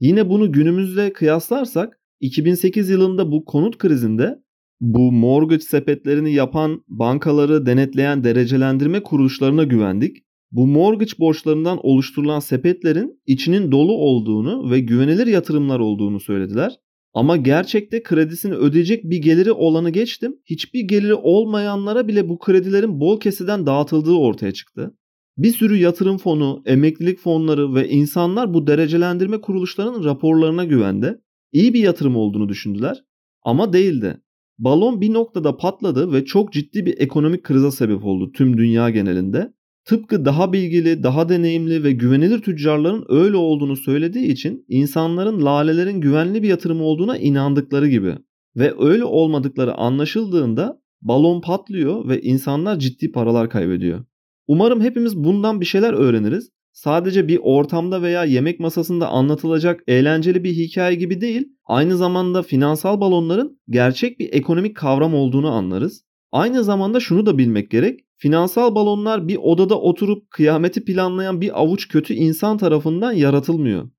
Yine 0.00 0.28
bunu 0.28 0.52
günümüzde 0.52 1.12
kıyaslarsak 1.12 2.00
2008 2.20 2.90
yılında 2.90 3.32
bu 3.32 3.44
konut 3.44 3.78
krizinde 3.78 4.38
bu 4.80 5.12
mortgage 5.12 5.62
sepetlerini 5.62 6.32
yapan 6.32 6.84
bankaları 6.88 7.66
denetleyen 7.66 8.24
derecelendirme 8.24 9.02
kuruluşlarına 9.02 9.64
güvendik. 9.64 10.16
Bu 10.52 10.66
mortgage 10.66 11.12
borçlarından 11.18 11.78
oluşturulan 11.86 12.40
sepetlerin 12.40 13.20
içinin 13.26 13.72
dolu 13.72 13.92
olduğunu 13.92 14.70
ve 14.70 14.80
güvenilir 14.80 15.26
yatırımlar 15.26 15.80
olduğunu 15.80 16.20
söylediler. 16.20 16.72
Ama 17.14 17.36
gerçekte 17.36 18.02
kredisini 18.02 18.54
ödeyecek 18.54 19.04
bir 19.04 19.18
geliri 19.18 19.52
olanı 19.52 19.90
geçtim. 19.90 20.36
Hiçbir 20.44 20.80
geliri 20.80 21.14
olmayanlara 21.14 22.08
bile 22.08 22.28
bu 22.28 22.38
kredilerin 22.38 23.00
bol 23.00 23.20
keseden 23.20 23.66
dağıtıldığı 23.66 24.14
ortaya 24.14 24.52
çıktı. 24.52 24.94
Bir 25.38 25.50
sürü 25.52 25.76
yatırım 25.76 26.18
fonu, 26.18 26.62
emeklilik 26.66 27.18
fonları 27.18 27.74
ve 27.74 27.88
insanlar 27.88 28.54
bu 28.54 28.66
derecelendirme 28.66 29.40
kuruluşlarının 29.40 30.04
raporlarına 30.04 30.64
güvendi. 30.64 31.20
İyi 31.52 31.74
bir 31.74 31.80
yatırım 31.80 32.16
olduğunu 32.16 32.48
düşündüler 32.48 33.04
ama 33.42 33.72
değildi. 33.72 34.20
Balon 34.58 35.00
bir 35.00 35.12
noktada 35.12 35.56
patladı 35.56 36.12
ve 36.12 36.24
çok 36.24 36.52
ciddi 36.52 36.86
bir 36.86 36.98
ekonomik 36.98 37.42
krize 37.42 37.70
sebep 37.70 38.04
oldu 38.04 38.32
tüm 38.32 38.58
dünya 38.58 38.90
genelinde. 38.90 39.52
Tıpkı 39.90 40.24
daha 40.24 40.52
bilgili, 40.52 41.02
daha 41.02 41.28
deneyimli 41.28 41.84
ve 41.84 41.92
güvenilir 41.92 42.38
tüccarların 42.38 43.04
öyle 43.08 43.36
olduğunu 43.36 43.76
söylediği 43.76 44.26
için 44.26 44.64
insanların 44.68 45.44
lalelerin 45.44 46.00
güvenli 46.00 46.42
bir 46.42 46.48
yatırım 46.48 46.82
olduğuna 46.82 47.18
inandıkları 47.18 47.88
gibi 47.88 48.14
ve 48.56 48.74
öyle 48.78 49.04
olmadıkları 49.04 49.74
anlaşıldığında 49.74 50.82
balon 51.02 51.40
patlıyor 51.40 52.08
ve 52.08 52.20
insanlar 52.20 52.78
ciddi 52.78 53.12
paralar 53.12 53.50
kaybediyor. 53.50 54.04
Umarım 54.46 54.80
hepimiz 54.80 55.16
bundan 55.16 55.60
bir 55.60 55.66
şeyler 55.66 55.92
öğreniriz. 55.92 56.50
Sadece 56.72 57.28
bir 57.28 57.40
ortamda 57.42 58.02
veya 58.02 58.24
yemek 58.24 58.60
masasında 58.60 59.08
anlatılacak 59.08 59.80
eğlenceli 59.86 60.44
bir 60.44 60.52
hikaye 60.52 60.94
gibi 60.96 61.20
değil, 61.20 61.48
aynı 61.64 61.96
zamanda 61.96 62.42
finansal 62.42 63.00
balonların 63.00 63.60
gerçek 63.68 64.20
bir 64.20 64.32
ekonomik 64.32 64.76
kavram 64.76 65.14
olduğunu 65.14 65.50
anlarız. 65.50 66.04
Aynı 66.32 66.64
zamanda 66.64 67.00
şunu 67.00 67.26
da 67.26 67.38
bilmek 67.38 67.70
gerek. 67.70 68.00
Finansal 68.16 68.74
balonlar 68.74 69.28
bir 69.28 69.36
odada 69.36 69.80
oturup 69.80 70.30
kıyameti 70.30 70.84
planlayan 70.84 71.40
bir 71.40 71.60
avuç 71.60 71.88
kötü 71.88 72.14
insan 72.14 72.58
tarafından 72.58 73.12
yaratılmıyor. 73.12 73.90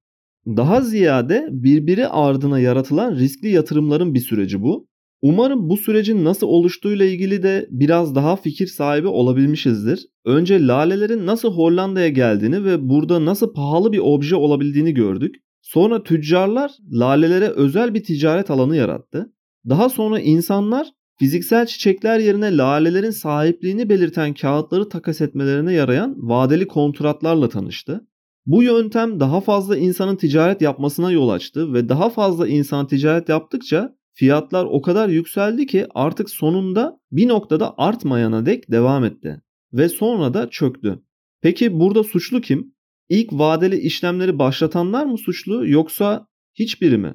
Daha 0.48 0.82
ziyade 0.82 1.48
birbiri 1.52 2.08
ardına 2.08 2.60
yaratılan 2.60 3.16
riskli 3.16 3.50
yatırımların 3.50 4.14
bir 4.14 4.20
süreci 4.20 4.62
bu. 4.62 4.88
Umarım 5.22 5.70
bu 5.70 5.78
sürecin 5.78 6.26
nasıl 6.26 6.48
oluştuğuyla 6.48 7.06
ilgili 7.06 7.44
de 7.44 7.68
biraz 7.72 8.16
daha 8.16 8.36
fikir 8.36 8.68
sahibi 8.68 9.08
olabilmişizdir. 9.08 10.08
Önce 10.26 10.68
lalelerin 10.68 11.26
nasıl 11.26 11.54
Hollanda'ya 11.54 12.10
geldiğini 12.10 12.66
ve 12.66 12.90
burada 12.90 13.26
nasıl 13.26 13.54
pahalı 13.54 13.92
bir 13.92 14.00
obje 14.00 14.36
olabildiğini 14.36 14.94
gördük. 14.94 15.36
Sonra 15.62 16.04
tüccarlar 16.04 16.72
lalelere 16.92 17.48
özel 17.48 17.94
bir 17.94 18.04
ticaret 18.04 18.52
alanı 18.52 18.76
yarattı. 18.76 19.34
Daha 19.70 19.90
sonra 19.90 20.20
insanlar 20.20 20.88
fiziksel 21.22 21.66
çiçekler 21.66 22.20
yerine 22.20 22.58
lalelerin 22.58 23.12
sahipliğini 23.12 23.90
belirten 23.90 24.34
kağıtları 24.34 24.90
takas 24.90 25.22
etmelerine 25.22 25.74
yarayan 25.74 26.16
vadeli 26.18 26.68
kontratlarla 26.68 27.50
tanıştı. 27.50 28.08
Bu 28.46 28.64
yöntem 28.64 29.20
daha 29.20 29.42
fazla 29.42 29.78
insanın 29.78 30.16
ticaret 30.16 30.62
yapmasına 30.62 31.12
yol 31.12 31.30
açtı 31.30 31.74
ve 31.74 31.90
daha 31.90 32.10
fazla 32.10 32.48
insan 32.48 32.88
ticaret 32.88 33.30
yaptıkça 33.30 33.96
fiyatlar 34.14 34.66
o 34.66 34.82
kadar 34.82 35.10
yükseldi 35.10 35.66
ki 35.66 35.88
artık 35.96 36.30
sonunda 36.30 37.00
bir 37.12 37.28
noktada 37.28 37.74
artmayana 37.78 38.46
dek 38.46 38.72
devam 38.72 39.06
etti 39.06 39.42
ve 39.74 39.90
sonra 39.90 40.34
da 40.34 40.50
çöktü. 40.50 41.00
Peki 41.42 41.80
burada 41.80 42.04
suçlu 42.04 42.42
kim? 42.42 42.74
İlk 43.10 43.34
vadeli 43.34 43.78
işlemleri 43.78 44.40
başlatanlar 44.40 45.06
mı 45.06 45.18
suçlu 45.18 45.68
yoksa 45.68 46.28
hiçbiri 46.54 46.98
mi? 46.98 47.14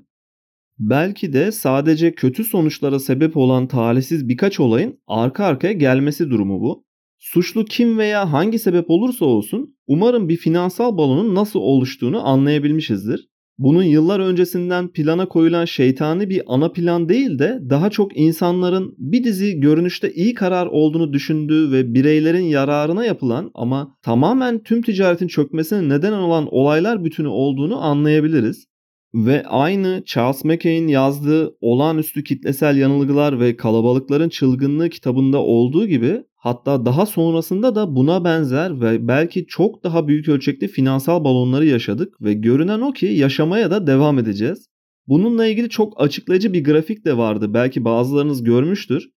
Belki 0.79 1.33
de 1.33 1.53
sadece 1.53 2.15
kötü 2.15 2.45
sonuçlara 2.45 2.99
sebep 2.99 3.37
olan 3.37 3.67
talihsiz 3.67 4.29
birkaç 4.29 4.61
olayın 4.61 4.99
arka 5.07 5.45
arkaya 5.45 5.73
gelmesi 5.73 6.31
durumu 6.31 6.61
bu. 6.61 6.85
Suçlu 7.19 7.65
kim 7.65 7.99
veya 7.99 8.33
hangi 8.33 8.59
sebep 8.59 8.91
olursa 8.91 9.25
olsun 9.25 9.77
umarım 9.87 10.29
bir 10.29 10.37
finansal 10.37 10.97
balonun 10.97 11.35
nasıl 11.35 11.61
oluştuğunu 11.61 12.27
anlayabilmişizdir. 12.27 13.29
Bunun 13.59 13.83
yıllar 13.83 14.21
öncesinden 14.21 14.93
plana 14.93 15.29
koyulan 15.29 15.65
şeytani 15.65 16.31
bir 16.31 16.43
ana 16.47 16.73
plan 16.73 17.09
değil 17.09 17.39
de 17.39 17.59
daha 17.71 17.91
çok 17.91 18.17
insanların 18.17 18.95
bir 18.99 19.25
dizi 19.25 19.61
görünüşte 19.61 20.13
iyi 20.13 20.35
karar 20.35 20.67
olduğunu 20.67 21.13
düşündüğü 21.13 21.73
ve 21.73 21.95
bireylerin 21.95 22.45
yararına 22.45 23.05
yapılan 23.05 23.51
ama 23.55 23.97
tamamen 24.03 24.63
tüm 24.63 24.83
ticaretin 24.83 25.29
çökmesine 25.29 25.89
neden 25.89 26.13
olan 26.13 26.49
olaylar 26.51 27.05
bütünü 27.05 27.29
olduğunu 27.29 27.85
anlayabiliriz. 27.85 28.67
Ve 29.17 29.47
aynı 29.47 30.03
Charles 30.07 30.45
Mackay'in 30.45 30.89
yazdığı 30.89 31.57
Olağanüstü 31.61 32.25
Kitlesel 32.25 32.77
Yanılgılar 32.77 33.41
ve 33.41 33.57
Kalabalıkların 33.57 34.29
Çılgınlığı 34.29 34.89
kitabında 34.89 35.39
olduğu 35.39 35.87
gibi 35.87 36.25
hatta 36.35 36.87
daha 36.87 37.07
sonrasında 37.07 37.75
da 37.75 37.97
buna 37.97 38.25
benzer 38.25 38.81
ve 38.81 39.09
belki 39.09 39.47
çok 39.47 39.85
daha 39.85 40.09
büyük 40.09 40.29
ölçekli 40.29 40.69
finansal 40.69 41.25
balonları 41.25 41.67
yaşadık 41.67 42.23
ve 42.23 42.33
görünen 42.33 42.81
o 42.81 42.93
ki 42.93 43.07
yaşamaya 43.07 43.71
da 43.71 43.87
devam 43.87 44.19
edeceğiz. 44.19 44.67
Bununla 45.07 45.47
ilgili 45.47 45.69
çok 45.69 46.01
açıklayıcı 46.01 46.53
bir 46.53 46.65
grafik 46.65 47.05
de 47.05 47.17
vardı 47.17 47.55
belki 47.55 47.85
bazılarınız 47.85 48.45
görmüştür. 48.45 49.11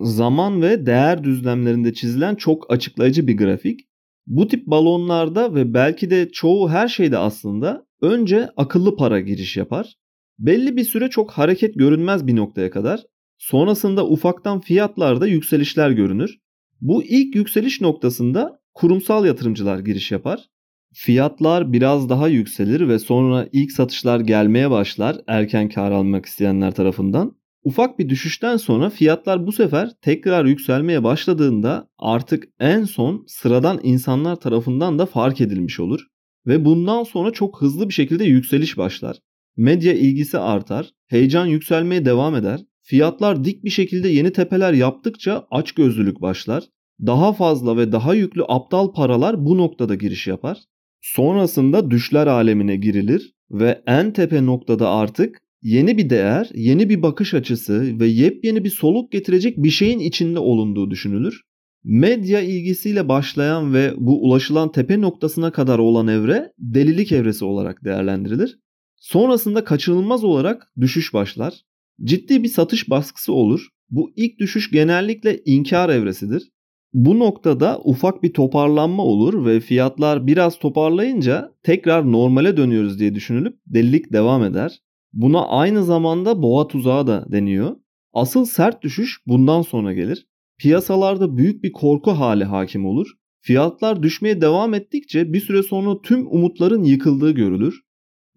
Zaman 0.00 0.62
ve 0.62 0.86
değer 0.86 1.24
düzlemlerinde 1.24 1.94
çizilen 1.94 2.34
çok 2.34 2.72
açıklayıcı 2.72 3.26
bir 3.26 3.36
grafik. 3.36 3.80
Bu 4.26 4.48
tip 4.48 4.66
balonlarda 4.66 5.54
ve 5.54 5.74
belki 5.74 6.10
de 6.10 6.30
çoğu 6.32 6.70
her 6.70 6.88
şeyde 6.88 7.18
aslında 7.18 7.86
önce 8.02 8.48
akıllı 8.56 8.96
para 8.96 9.20
giriş 9.20 9.56
yapar. 9.56 9.94
Belli 10.38 10.76
bir 10.76 10.84
süre 10.84 11.10
çok 11.10 11.30
hareket 11.30 11.74
görünmez 11.74 12.26
bir 12.26 12.36
noktaya 12.36 12.70
kadar. 12.70 13.00
Sonrasında 13.38 14.06
ufaktan 14.06 14.60
fiyatlarda 14.60 15.26
yükselişler 15.26 15.90
görünür. 15.90 16.38
Bu 16.80 17.04
ilk 17.04 17.34
yükseliş 17.34 17.80
noktasında 17.80 18.60
kurumsal 18.74 19.26
yatırımcılar 19.26 19.78
giriş 19.78 20.12
yapar. 20.12 20.40
Fiyatlar 20.94 21.72
biraz 21.72 22.08
daha 22.08 22.28
yükselir 22.28 22.88
ve 22.88 22.98
sonra 22.98 23.48
ilk 23.52 23.72
satışlar 23.72 24.20
gelmeye 24.20 24.70
başlar 24.70 25.16
erken 25.26 25.68
kar 25.68 25.90
almak 25.90 26.26
isteyenler 26.26 26.74
tarafından. 26.74 27.36
Ufak 27.64 27.98
bir 27.98 28.08
düşüşten 28.08 28.56
sonra 28.56 28.90
fiyatlar 28.90 29.46
bu 29.46 29.52
sefer 29.52 29.90
tekrar 30.00 30.44
yükselmeye 30.44 31.04
başladığında 31.04 31.88
artık 31.98 32.44
en 32.60 32.84
son 32.84 33.24
sıradan 33.26 33.80
insanlar 33.82 34.36
tarafından 34.36 34.98
da 34.98 35.06
fark 35.06 35.40
edilmiş 35.40 35.80
olur 35.80 36.11
ve 36.46 36.64
bundan 36.64 37.04
sonra 37.04 37.30
çok 37.30 37.62
hızlı 37.62 37.88
bir 37.88 37.94
şekilde 37.94 38.24
yükseliş 38.24 38.78
başlar. 38.78 39.18
Medya 39.56 39.92
ilgisi 39.92 40.38
artar, 40.38 40.90
heyecan 41.06 41.46
yükselmeye 41.46 42.04
devam 42.04 42.34
eder. 42.34 42.60
Fiyatlar 42.82 43.44
dik 43.44 43.64
bir 43.64 43.70
şekilde 43.70 44.08
yeni 44.08 44.32
tepeler 44.32 44.72
yaptıkça 44.72 45.46
açgözlülük 45.50 46.20
başlar. 46.20 46.64
Daha 47.00 47.32
fazla 47.32 47.76
ve 47.76 47.92
daha 47.92 48.14
yüklü 48.14 48.42
aptal 48.48 48.92
paralar 48.92 49.44
bu 49.44 49.58
noktada 49.58 49.94
giriş 49.94 50.26
yapar. 50.26 50.58
Sonrasında 51.00 51.90
düşler 51.90 52.26
alemine 52.26 52.76
girilir 52.76 53.32
ve 53.50 53.82
en 53.86 54.12
tepe 54.12 54.46
noktada 54.46 54.90
artık 54.90 55.42
yeni 55.62 55.98
bir 55.98 56.10
değer, 56.10 56.50
yeni 56.54 56.88
bir 56.88 57.02
bakış 57.02 57.34
açısı 57.34 58.00
ve 58.00 58.06
yepyeni 58.06 58.64
bir 58.64 58.70
soluk 58.70 59.12
getirecek 59.12 59.56
bir 59.56 59.70
şeyin 59.70 59.98
içinde 59.98 60.38
olunduğu 60.38 60.90
düşünülür. 60.90 61.42
Medya 61.84 62.40
ilgisiyle 62.40 63.08
başlayan 63.08 63.74
ve 63.74 63.94
bu 63.96 64.22
ulaşılan 64.22 64.72
tepe 64.72 65.00
noktasına 65.00 65.50
kadar 65.50 65.78
olan 65.78 66.08
evre 66.08 66.52
delilik 66.58 67.12
evresi 67.12 67.44
olarak 67.44 67.84
değerlendirilir. 67.84 68.58
Sonrasında 68.96 69.64
kaçınılmaz 69.64 70.24
olarak 70.24 70.72
düşüş 70.80 71.14
başlar. 71.14 71.54
Ciddi 72.04 72.42
bir 72.42 72.48
satış 72.48 72.90
baskısı 72.90 73.32
olur. 73.32 73.68
Bu 73.90 74.12
ilk 74.16 74.38
düşüş 74.38 74.70
genellikle 74.70 75.42
inkar 75.44 75.88
evresidir. 75.88 76.50
Bu 76.92 77.18
noktada 77.18 77.80
ufak 77.84 78.22
bir 78.22 78.32
toparlanma 78.32 79.02
olur 79.02 79.46
ve 79.46 79.60
fiyatlar 79.60 80.26
biraz 80.26 80.58
toparlayınca 80.58 81.52
tekrar 81.62 82.12
normale 82.12 82.56
dönüyoruz 82.56 82.98
diye 82.98 83.14
düşünülüp 83.14 83.58
delilik 83.66 84.12
devam 84.12 84.44
eder. 84.44 84.78
Buna 85.12 85.46
aynı 85.48 85.84
zamanda 85.84 86.42
boğa 86.42 86.68
tuzağı 86.68 87.06
da 87.06 87.26
deniyor. 87.32 87.76
Asıl 88.12 88.44
sert 88.44 88.82
düşüş 88.82 89.20
bundan 89.26 89.62
sonra 89.62 89.92
gelir. 89.92 90.26
Piyasalarda 90.62 91.36
büyük 91.36 91.64
bir 91.64 91.72
korku 91.72 92.10
hali 92.10 92.44
hakim 92.44 92.86
olur. 92.86 93.06
Fiyatlar 93.40 94.02
düşmeye 94.02 94.40
devam 94.40 94.74
ettikçe 94.74 95.32
bir 95.32 95.40
süre 95.40 95.62
sonra 95.62 96.02
tüm 96.02 96.26
umutların 96.26 96.84
yıkıldığı 96.84 97.30
görülür. 97.30 97.80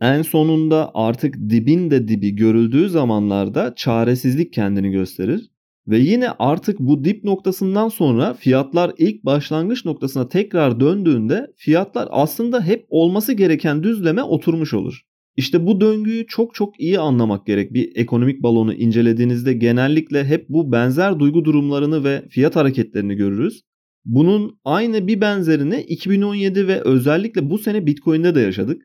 En 0.01 0.21
sonunda 0.21 0.91
artık 0.93 1.35
dibin 1.49 1.91
de 1.91 2.07
dibi 2.07 2.35
görüldüğü 2.35 2.89
zamanlarda 2.89 3.73
çaresizlik 3.75 4.53
kendini 4.53 4.91
gösterir. 4.91 5.49
Ve 5.87 5.99
yine 5.99 6.29
artık 6.29 6.79
bu 6.79 7.03
dip 7.03 7.23
noktasından 7.23 7.89
sonra 7.89 8.33
fiyatlar 8.33 8.91
ilk 8.97 9.25
başlangıç 9.25 9.85
noktasına 9.85 10.27
tekrar 10.27 10.79
döndüğünde 10.79 11.47
fiyatlar 11.55 12.07
aslında 12.11 12.61
hep 12.61 12.85
olması 12.89 13.33
gereken 13.33 13.83
düzleme 13.83 14.23
oturmuş 14.23 14.73
olur. 14.73 15.01
İşte 15.37 15.65
bu 15.65 15.81
döngüyü 15.81 16.27
çok 16.27 16.53
çok 16.53 16.79
iyi 16.79 16.99
anlamak 16.99 17.45
gerek. 17.45 17.73
Bir 17.73 17.95
ekonomik 17.95 18.43
balonu 18.43 18.73
incelediğinizde 18.73 19.53
genellikle 19.53 20.25
hep 20.25 20.49
bu 20.49 20.71
benzer 20.71 21.19
duygu 21.19 21.45
durumlarını 21.45 22.03
ve 22.03 22.27
fiyat 22.29 22.55
hareketlerini 22.55 23.15
görürüz. 23.15 23.61
Bunun 24.05 24.59
aynı 24.63 25.07
bir 25.07 25.21
benzerini 25.21 25.81
2017 25.81 26.67
ve 26.67 26.81
özellikle 26.81 27.49
bu 27.49 27.57
sene 27.57 27.85
Bitcoin'de 27.85 28.35
de 28.35 28.39
yaşadık. 28.39 28.81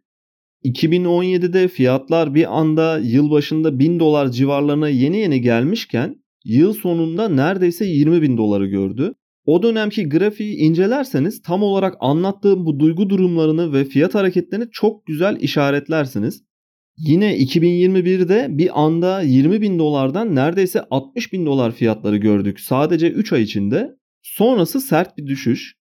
2017'de 0.65 1.69
fiyatlar 1.69 2.35
bir 2.35 2.59
anda 2.59 2.99
yıl 2.99 3.31
başında 3.31 3.79
1000 3.79 4.01
dolar 4.01 4.31
civarlarına 4.31 4.89
yeni 4.89 5.17
yeni 5.17 5.41
gelmişken 5.41 6.17
yıl 6.45 6.73
sonunda 6.73 7.29
neredeyse 7.29 7.85
20 7.85 8.23
bin 8.23 8.37
doları 8.37 8.67
gördü. 8.67 9.15
O 9.45 9.63
dönemki 9.63 10.09
grafiği 10.09 10.57
incelerseniz 10.57 11.43
tam 11.43 11.63
olarak 11.63 11.95
anlattığım 12.01 12.67
bu 12.67 12.81
duygu 12.81 13.11
durumlarını 13.11 13.73
ve 13.73 13.85
fiyat 13.85 14.15
hareketlerini 14.15 14.67
çok 14.73 15.07
güzel 15.07 15.37
işaretlersiniz. 15.41 16.43
Yine 16.99 17.39
2021'de 17.39 18.47
bir 18.51 18.81
anda 18.83 19.23
20 19.23 19.61
bin 19.61 19.79
dolardan 19.79 20.35
neredeyse 20.35 20.85
60 20.91 21.33
bin 21.33 21.47
dolar 21.47 21.73
fiyatları 21.73 22.17
gördük 22.17 22.61
sadece 22.61 23.11
3 23.11 23.33
ay 23.33 23.43
içinde. 23.43 23.91
Sonrası 24.23 24.81
sert 24.81 25.19
bir 25.19 25.27
düşüş. 25.27 25.75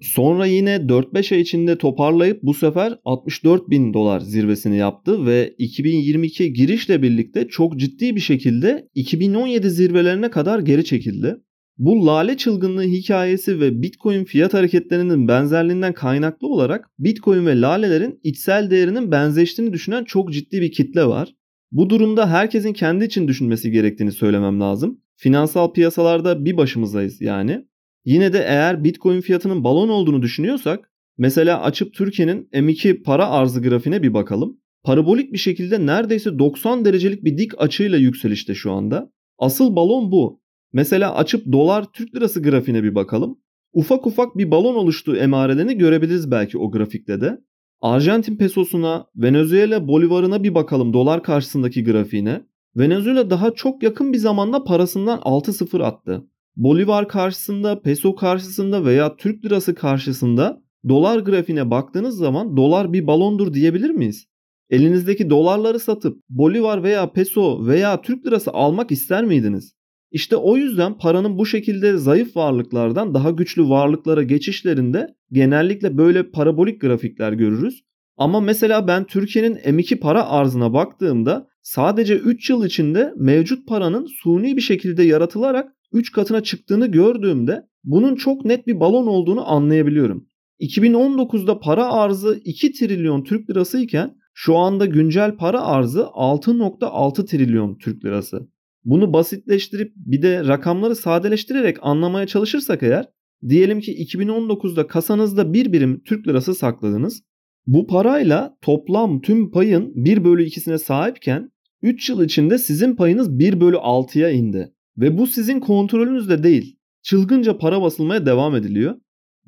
Sonra 0.00 0.46
yine 0.46 0.76
4-5 0.76 1.34
ay 1.34 1.40
içinde 1.40 1.78
toparlayıp 1.78 2.42
bu 2.42 2.54
sefer 2.54 2.98
64 3.04 3.70
bin 3.70 3.94
dolar 3.94 4.20
zirvesini 4.20 4.76
yaptı 4.76 5.26
ve 5.26 5.54
2022 5.58 6.52
girişle 6.52 7.02
birlikte 7.02 7.48
çok 7.48 7.76
ciddi 7.76 8.16
bir 8.16 8.20
şekilde 8.20 8.88
2017 8.94 9.70
zirvelerine 9.70 10.30
kadar 10.30 10.58
geri 10.58 10.84
çekildi. 10.84 11.36
Bu 11.78 12.06
lale 12.06 12.36
çılgınlığı 12.36 12.82
hikayesi 12.82 13.60
ve 13.60 13.82
Bitcoin 13.82 14.24
fiyat 14.24 14.54
hareketlerinin 14.54 15.28
benzerliğinden 15.28 15.92
kaynaklı 15.92 16.48
olarak 16.48 16.90
Bitcoin 16.98 17.46
ve 17.46 17.60
lalelerin 17.60 18.20
içsel 18.22 18.70
değerinin 18.70 19.10
benzeştiğini 19.10 19.72
düşünen 19.72 20.04
çok 20.04 20.32
ciddi 20.32 20.60
bir 20.60 20.72
kitle 20.72 21.04
var. 21.04 21.34
Bu 21.72 21.90
durumda 21.90 22.30
herkesin 22.30 22.72
kendi 22.72 23.04
için 23.04 23.28
düşünmesi 23.28 23.70
gerektiğini 23.70 24.12
söylemem 24.12 24.60
lazım. 24.60 25.00
Finansal 25.16 25.72
piyasalarda 25.72 26.44
bir 26.44 26.56
başımızdayız 26.56 27.20
yani. 27.20 27.64
Yine 28.04 28.32
de 28.32 28.38
eğer 28.38 28.84
Bitcoin 28.84 29.20
fiyatının 29.20 29.64
balon 29.64 29.88
olduğunu 29.88 30.22
düşünüyorsak 30.22 30.92
mesela 31.18 31.62
açıp 31.62 31.94
Türkiye'nin 31.94 32.48
M2 32.52 33.02
para 33.02 33.28
arzı 33.28 33.62
grafiğine 33.62 34.02
bir 34.02 34.14
bakalım. 34.14 34.60
Parabolik 34.84 35.32
bir 35.32 35.38
şekilde 35.38 35.86
neredeyse 35.86 36.38
90 36.38 36.84
derecelik 36.84 37.24
bir 37.24 37.38
dik 37.38 37.62
açıyla 37.62 37.98
yükselişte 37.98 38.54
şu 38.54 38.72
anda. 38.72 39.12
Asıl 39.38 39.76
balon 39.76 40.12
bu. 40.12 40.43
Mesela 40.74 41.14
açıp 41.14 41.52
dolar 41.52 41.84
Türk 41.92 42.14
lirası 42.14 42.42
grafiğine 42.42 42.82
bir 42.82 42.94
bakalım. 42.94 43.38
Ufak 43.72 44.06
ufak 44.06 44.36
bir 44.38 44.50
balon 44.50 44.74
oluştuğu 44.74 45.16
emarelerini 45.16 45.78
görebiliriz 45.78 46.30
belki 46.30 46.58
o 46.58 46.70
grafikte 46.70 47.20
de. 47.20 47.40
Arjantin 47.80 48.36
pesosuna, 48.36 49.06
Venezuela 49.16 49.88
bolivarına 49.88 50.42
bir 50.42 50.54
bakalım 50.54 50.92
dolar 50.92 51.22
karşısındaki 51.22 51.84
grafiğine. 51.84 52.44
Venezuela 52.76 53.30
daha 53.30 53.50
çok 53.50 53.82
yakın 53.82 54.12
bir 54.12 54.18
zamanda 54.18 54.64
parasından 54.64 55.18
6-0 55.18 55.82
attı. 55.82 56.24
Bolivar 56.56 57.08
karşısında, 57.08 57.80
peso 57.80 58.14
karşısında 58.14 58.84
veya 58.84 59.16
Türk 59.16 59.44
lirası 59.44 59.74
karşısında 59.74 60.62
dolar 60.88 61.18
grafiğine 61.18 61.70
baktığınız 61.70 62.16
zaman 62.16 62.56
dolar 62.56 62.92
bir 62.92 63.06
balondur 63.06 63.54
diyebilir 63.54 63.90
miyiz? 63.90 64.26
Elinizdeki 64.70 65.30
dolarları 65.30 65.78
satıp 65.78 66.18
bolivar 66.28 66.82
veya 66.82 67.12
peso 67.12 67.66
veya 67.66 68.00
Türk 68.00 68.26
lirası 68.26 68.50
almak 68.50 68.90
ister 68.90 69.24
miydiniz? 69.24 69.74
İşte 70.10 70.36
o 70.36 70.56
yüzden 70.56 70.98
paranın 70.98 71.38
bu 71.38 71.46
şekilde 71.46 71.96
zayıf 71.96 72.36
varlıklardan 72.36 73.14
daha 73.14 73.30
güçlü 73.30 73.68
varlıklara 73.68 74.22
geçişlerinde 74.22 75.14
genellikle 75.32 75.98
böyle 75.98 76.30
parabolik 76.30 76.80
grafikler 76.80 77.32
görürüz. 77.32 77.84
Ama 78.16 78.40
mesela 78.40 78.88
ben 78.88 79.04
Türkiye'nin 79.04 79.54
M2 79.54 79.98
para 79.98 80.26
arzına 80.28 80.72
baktığımda 80.72 81.48
sadece 81.62 82.16
3 82.16 82.50
yıl 82.50 82.64
içinde 82.64 83.12
mevcut 83.16 83.68
paranın 83.68 84.06
suni 84.22 84.56
bir 84.56 84.62
şekilde 84.62 85.02
yaratılarak 85.02 85.72
3 85.92 86.12
katına 86.12 86.42
çıktığını 86.42 86.86
gördüğümde 86.86 87.62
bunun 87.84 88.14
çok 88.14 88.44
net 88.44 88.66
bir 88.66 88.80
balon 88.80 89.06
olduğunu 89.06 89.50
anlayabiliyorum. 89.50 90.28
2019'da 90.60 91.58
para 91.58 91.92
arzı 91.92 92.40
2 92.44 92.72
trilyon 92.72 93.24
Türk 93.24 93.50
lirası 93.50 93.78
iken 93.78 94.16
şu 94.34 94.56
anda 94.56 94.86
güncel 94.86 95.36
para 95.36 95.62
arzı 95.62 96.00
6.6 96.00 97.26
trilyon 97.26 97.78
Türk 97.78 98.04
lirası. 98.04 98.48
Bunu 98.84 99.12
basitleştirip 99.12 99.92
bir 99.96 100.22
de 100.22 100.44
rakamları 100.44 100.96
sadeleştirerek 100.96 101.76
anlamaya 101.82 102.26
çalışırsak 102.26 102.82
eğer 102.82 103.06
diyelim 103.48 103.80
ki 103.80 104.04
2019'da 104.04 104.86
kasanızda 104.86 105.52
bir 105.52 105.72
birim 105.72 106.02
Türk 106.04 106.28
lirası 106.28 106.54
sakladınız. 106.54 107.22
Bu 107.66 107.86
parayla 107.86 108.56
toplam 108.62 109.20
tüm 109.20 109.50
payın 109.50 109.92
1 109.94 110.24
bölü 110.24 110.44
2'sine 110.44 110.78
sahipken 110.78 111.50
3 111.82 112.10
yıl 112.10 112.24
içinde 112.24 112.58
sizin 112.58 112.96
payınız 112.96 113.38
1 113.38 113.60
bölü 113.60 113.76
6'ya 113.76 114.30
indi. 114.30 114.72
Ve 114.98 115.18
bu 115.18 115.26
sizin 115.26 115.60
kontrolünüzde 115.60 116.42
değil. 116.42 116.76
Çılgınca 117.02 117.58
para 117.58 117.82
basılmaya 117.82 118.26
devam 118.26 118.56
ediliyor. 118.56 118.94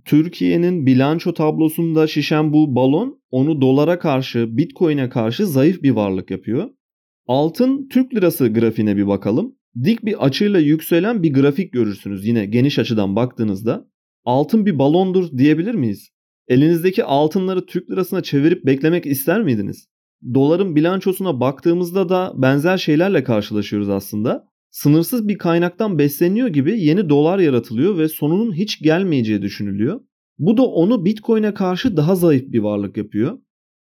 Türkiye'nin 0.05 0.87
bilanço 0.87 1.35
tablosunda 1.35 2.07
şişen 2.07 2.53
bu 2.53 2.75
balon 2.75 3.21
onu 3.31 3.61
dolara 3.61 3.99
karşı, 3.99 4.57
bitcoin'e 4.57 5.09
karşı 5.09 5.47
zayıf 5.47 5.83
bir 5.83 5.91
varlık 5.91 6.31
yapıyor. 6.31 6.71
Altın 7.27 7.89
Türk 7.89 8.15
lirası 8.15 8.49
grafiğine 8.49 8.97
bir 8.97 9.07
bakalım. 9.07 9.57
Dik 9.85 10.05
bir 10.05 10.25
açıyla 10.25 10.61
yükselen 10.61 11.23
bir 11.23 11.33
grafik 11.33 11.73
görürsünüz 11.73 12.27
yine 12.27 12.47
geniş 12.47 12.79
açıdan 12.79 13.17
baktığınızda. 13.17 13.89
Altın 14.25 14.67
bir 14.67 14.79
balondur 14.79 15.39
diyebilir 15.39 15.75
miyiz? 15.75 16.11
Elinizdeki 16.49 17.05
altınları 17.05 17.67
Türk 17.67 17.91
lirasına 17.91 18.23
çevirip 18.23 18.67
beklemek 18.67 19.07
ister 19.07 19.43
miydiniz? 19.43 19.89
Doların 20.35 20.77
bilançosuna 20.77 21.41
baktığımızda 21.41 22.09
da 22.09 22.33
benzer 22.37 22.79
şeylerle 22.79 23.25
karşılaşıyoruz 23.25 23.89
aslında. 23.89 24.49
Sınırsız 24.71 25.29
bir 25.29 25.39
kaynaktan 25.39 25.99
besleniyor 25.99 26.49
gibi 26.49 26.81
yeni 26.81 27.09
dolar 27.09 27.39
yaratılıyor 27.39 27.99
ve 27.99 28.09
sonunun 28.09 28.53
hiç 28.53 28.83
gelmeyeceği 28.83 29.43
düşünülüyor. 29.43 30.01
Bu 30.39 30.57
da 30.57 30.63
onu 30.63 31.05
Bitcoin'e 31.05 31.55
karşı 31.55 31.97
daha 31.97 32.15
zayıf 32.15 32.53
bir 32.53 32.59
varlık 32.59 32.97
yapıyor 32.97 33.39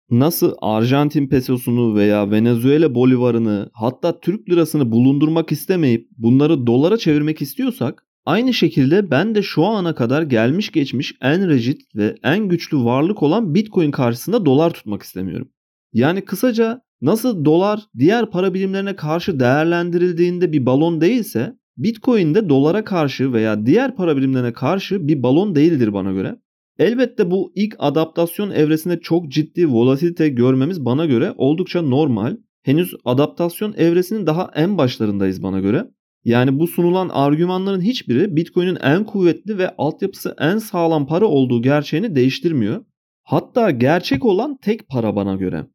nasıl 0.10 0.54
Arjantin 0.62 1.28
pesosunu 1.28 1.96
veya 1.96 2.32
Venezuela 2.32 2.96
bolivarını 2.96 3.70
hatta 3.74 4.20
Türk 4.20 4.50
lirasını 4.50 4.92
bulundurmak 4.92 5.52
istemeyip 5.52 6.10
bunları 6.18 6.68
dolara 6.68 6.98
çevirmek 6.98 7.42
istiyorsak 7.42 8.06
aynı 8.26 8.54
şekilde 8.54 9.12
ben 9.12 9.36
de 9.36 9.42
şu 9.42 9.64
ana 9.66 9.96
kadar 9.96 10.22
gelmiş 10.22 10.72
geçmiş 10.72 11.16
en 11.22 11.50
rigid 11.50 11.82
ve 11.96 12.16
en 12.24 12.50
güçlü 12.50 12.78
varlık 12.78 13.24
olan 13.24 13.56
Bitcoin 13.56 13.92
karşısında 13.92 14.46
dolar 14.46 14.74
tutmak 14.74 15.04
istemiyorum. 15.04 15.50
Yani 15.94 16.22
kısaca 16.22 16.82
nasıl 17.02 17.46
dolar 17.46 17.80
diğer 17.98 18.32
para 18.32 18.54
birimlerine 18.54 18.96
karşı 18.96 19.40
değerlendirildiğinde 19.40 20.52
bir 20.52 20.66
balon 20.66 21.02
değilse 21.02 21.54
Bitcoin 21.78 22.36
de 22.36 22.50
dolara 22.50 22.84
karşı 22.84 23.34
veya 23.34 23.66
diğer 23.66 23.96
para 23.96 24.18
birimlerine 24.18 24.54
karşı 24.54 25.08
bir 25.08 25.24
balon 25.24 25.56
değildir 25.56 25.94
bana 25.94 26.12
göre. 26.12 26.36
Elbette 26.80 27.32
bu 27.32 27.52
ilk 27.56 27.76
adaptasyon 27.80 28.52
evresinde 28.52 29.00
çok 29.00 29.32
ciddi 29.32 29.68
volatilite 29.68 30.30
görmemiz 30.30 30.86
bana 30.86 31.06
göre 31.06 31.34
oldukça 31.38 31.82
normal. 31.82 32.38
Henüz 32.64 32.94
adaptasyon 33.06 33.74
evresinin 33.78 34.28
daha 34.28 34.52
en 34.56 34.78
başlarındayız 34.78 35.44
bana 35.44 35.60
göre. 35.60 35.88
Yani 36.26 36.60
bu 36.60 36.68
sunulan 36.68 37.10
argümanların 37.10 37.82
hiçbiri 37.82 38.36
Bitcoin'in 38.36 38.78
en 38.82 39.04
kuvvetli 39.04 39.58
ve 39.58 39.76
altyapısı 39.78 40.36
en 40.40 40.58
sağlam 40.58 41.08
para 41.08 41.26
olduğu 41.26 41.62
gerçeğini 41.62 42.16
değiştirmiyor. 42.16 42.86
Hatta 43.24 43.72
gerçek 43.72 44.26
olan 44.26 44.58
tek 44.58 44.88
para 44.88 45.16
bana 45.16 45.36
göre. 45.36 45.66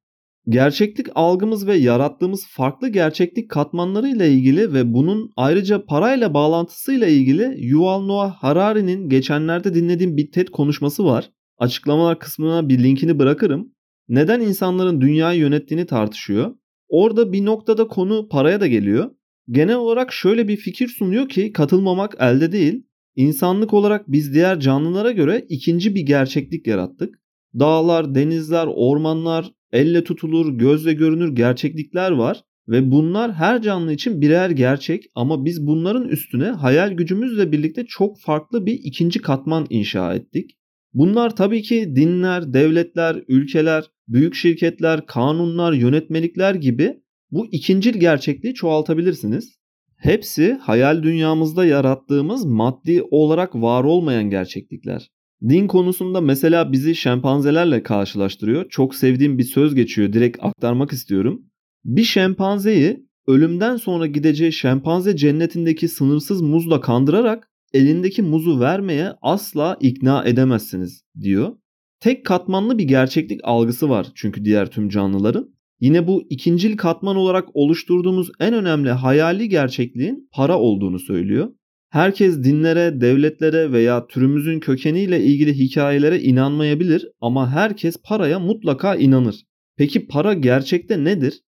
Gerçeklik 0.49 1.07
algımız 1.15 1.67
ve 1.67 1.77
yarattığımız 1.77 2.47
farklı 2.49 2.89
gerçeklik 2.89 3.51
katmanları 3.51 4.09
ile 4.09 4.31
ilgili 4.31 4.73
ve 4.73 4.93
bunun 4.93 5.33
ayrıca 5.37 5.85
parayla 5.85 6.35
bağlantısıyla 6.35 7.07
ilgili 7.07 7.55
Yuval 7.59 8.01
Noah 8.03 8.35
Harari'nin 8.35 9.09
geçenlerde 9.09 9.75
dinlediğim 9.75 10.17
bir 10.17 10.31
TED 10.31 10.49
konuşması 10.49 11.05
var. 11.05 11.31
Açıklamalar 11.59 12.19
kısmına 12.19 12.69
bir 12.69 12.83
linkini 12.83 13.19
bırakırım. 13.19 13.73
Neden 14.09 14.41
insanların 14.41 15.01
dünyayı 15.01 15.41
yönettiğini 15.41 15.87
tartışıyor. 15.87 16.55
Orada 16.89 17.33
bir 17.33 17.45
noktada 17.45 17.89
konu 17.89 18.29
paraya 18.29 18.61
da 18.61 18.67
geliyor. 18.67 19.11
Genel 19.51 19.77
olarak 19.77 20.13
şöyle 20.13 20.49
bir 20.49 20.57
fikir 20.57 20.89
sunuyor 20.89 21.29
ki 21.29 21.53
katılmamak 21.53 22.15
elde 22.21 22.53
değil. 22.53 22.83
İnsanlık 23.17 23.75
olarak 23.75 24.13
biz 24.13 24.35
diğer 24.35 24.61
canlılara 24.61 25.13
göre 25.13 25.47
ikinci 25.49 25.95
bir 25.95 26.03
gerçeklik 26.03 26.67
yarattık. 26.67 27.15
Dağlar, 27.59 28.15
denizler, 28.15 28.67
ormanlar, 28.67 29.58
elle 29.73 30.05
tutulur, 30.05 30.59
gözle 30.59 30.93
görünür 30.93 31.35
gerçeklikler 31.35 32.11
var 32.11 32.43
ve 32.69 32.91
bunlar 32.91 33.33
her 33.33 33.63
canlı 33.63 33.93
için 33.93 34.21
birer 34.21 34.51
gerçek 34.51 35.05
ama 35.15 35.45
biz 35.45 35.67
bunların 35.67 36.09
üstüne 36.09 36.47
hayal 36.47 36.93
gücümüzle 36.93 37.53
birlikte 37.53 37.85
çok 37.89 38.21
farklı 38.21 38.67
bir 38.67 38.81
ikinci 38.85 39.21
katman 39.21 39.67
inşa 39.71 40.15
ettik. 40.15 40.59
Bunlar 40.95 41.37
tabii 41.37 41.63
ki 41.63 41.93
dinler, 41.97 42.53
devletler, 42.53 43.25
ülkeler, 43.29 43.85
büyük 44.09 44.35
şirketler, 44.35 45.07
kanunlar, 45.07 45.73
yönetmelikler 45.73 46.55
gibi 46.55 47.01
bu 47.31 47.47
ikincil 47.47 48.01
gerçekliği 48.01 48.55
çoğaltabilirsiniz. 48.55 49.59
Hepsi 49.97 50.53
hayal 50.53 51.03
dünyamızda 51.03 51.67
yarattığımız 51.67 52.45
maddi 52.45 53.03
olarak 53.11 53.55
var 53.55 53.85
olmayan 53.85 54.31
gerçeklikler. 54.31 55.11
Din 55.43 55.67
konusunda 55.67 56.21
mesela 56.21 56.73
bizi 56.73 56.95
şempanzelerle 56.95 57.83
karşılaştırıyor. 57.83 58.69
Çok 58.69 58.95
sevdiğim 58.95 59.39
bir 59.39 59.45
söz 59.45 59.75
geçiyor. 59.75 60.13
Direkt 60.13 60.39
aktarmak 60.41 60.93
istiyorum. 60.93 61.43
Bir 61.85 62.05
şempanzeyi 62.05 63.07
ölümden 63.27 63.77
sonra 63.77 64.07
gideceği 64.07 64.53
şempanze 64.53 65.17
cennetindeki 65.17 65.89
sınırsız 65.89 66.43
muzla 66.43 66.81
kandırarak 66.81 67.51
elindeki 67.73 68.23
muzu 68.23 68.61
vermeye 68.61 69.13
asla 69.23 69.77
ikna 69.81 70.25
edemezsiniz 70.25 71.03
diyor. 71.21 71.57
Tek 72.01 72.27
katmanlı 72.27 72.79
bir 72.79 72.85
gerçeklik 72.85 73.41
algısı 73.45 73.89
var 73.89 74.07
çünkü 74.15 74.45
diğer 74.45 74.71
tüm 74.71 74.89
canlıların. 74.89 75.55
Yine 75.81 76.07
bu 76.07 76.23
ikincil 76.31 76.77
katman 76.77 77.17
olarak 77.17 77.49
oluşturduğumuz 77.55 78.31
en 78.41 78.55
önemli 78.55 78.91
hayali 78.91 79.49
gerçekliğin 79.49 80.29
para 80.33 80.59
olduğunu 80.59 80.99
söylüyor. 80.99 81.53
Herkes 81.91 82.45
dinlere, 82.45 83.01
devletlere 83.01 83.73
veya 83.73 84.07
türümüzün 84.07 84.61
kökeniyle 84.61 85.25
ilgili 85.25 85.59
hikayelere 85.59 86.21
inanmayabilir 86.21 87.09
ama 87.21 87.51
herkes 87.51 87.97
paraya 88.05 88.39
mutlaka 88.39 88.95
inanır. 88.95 89.37
Peki 89.77 90.07
para 90.07 90.35
gerçekte 90.35 91.05
nedir? 91.05 91.43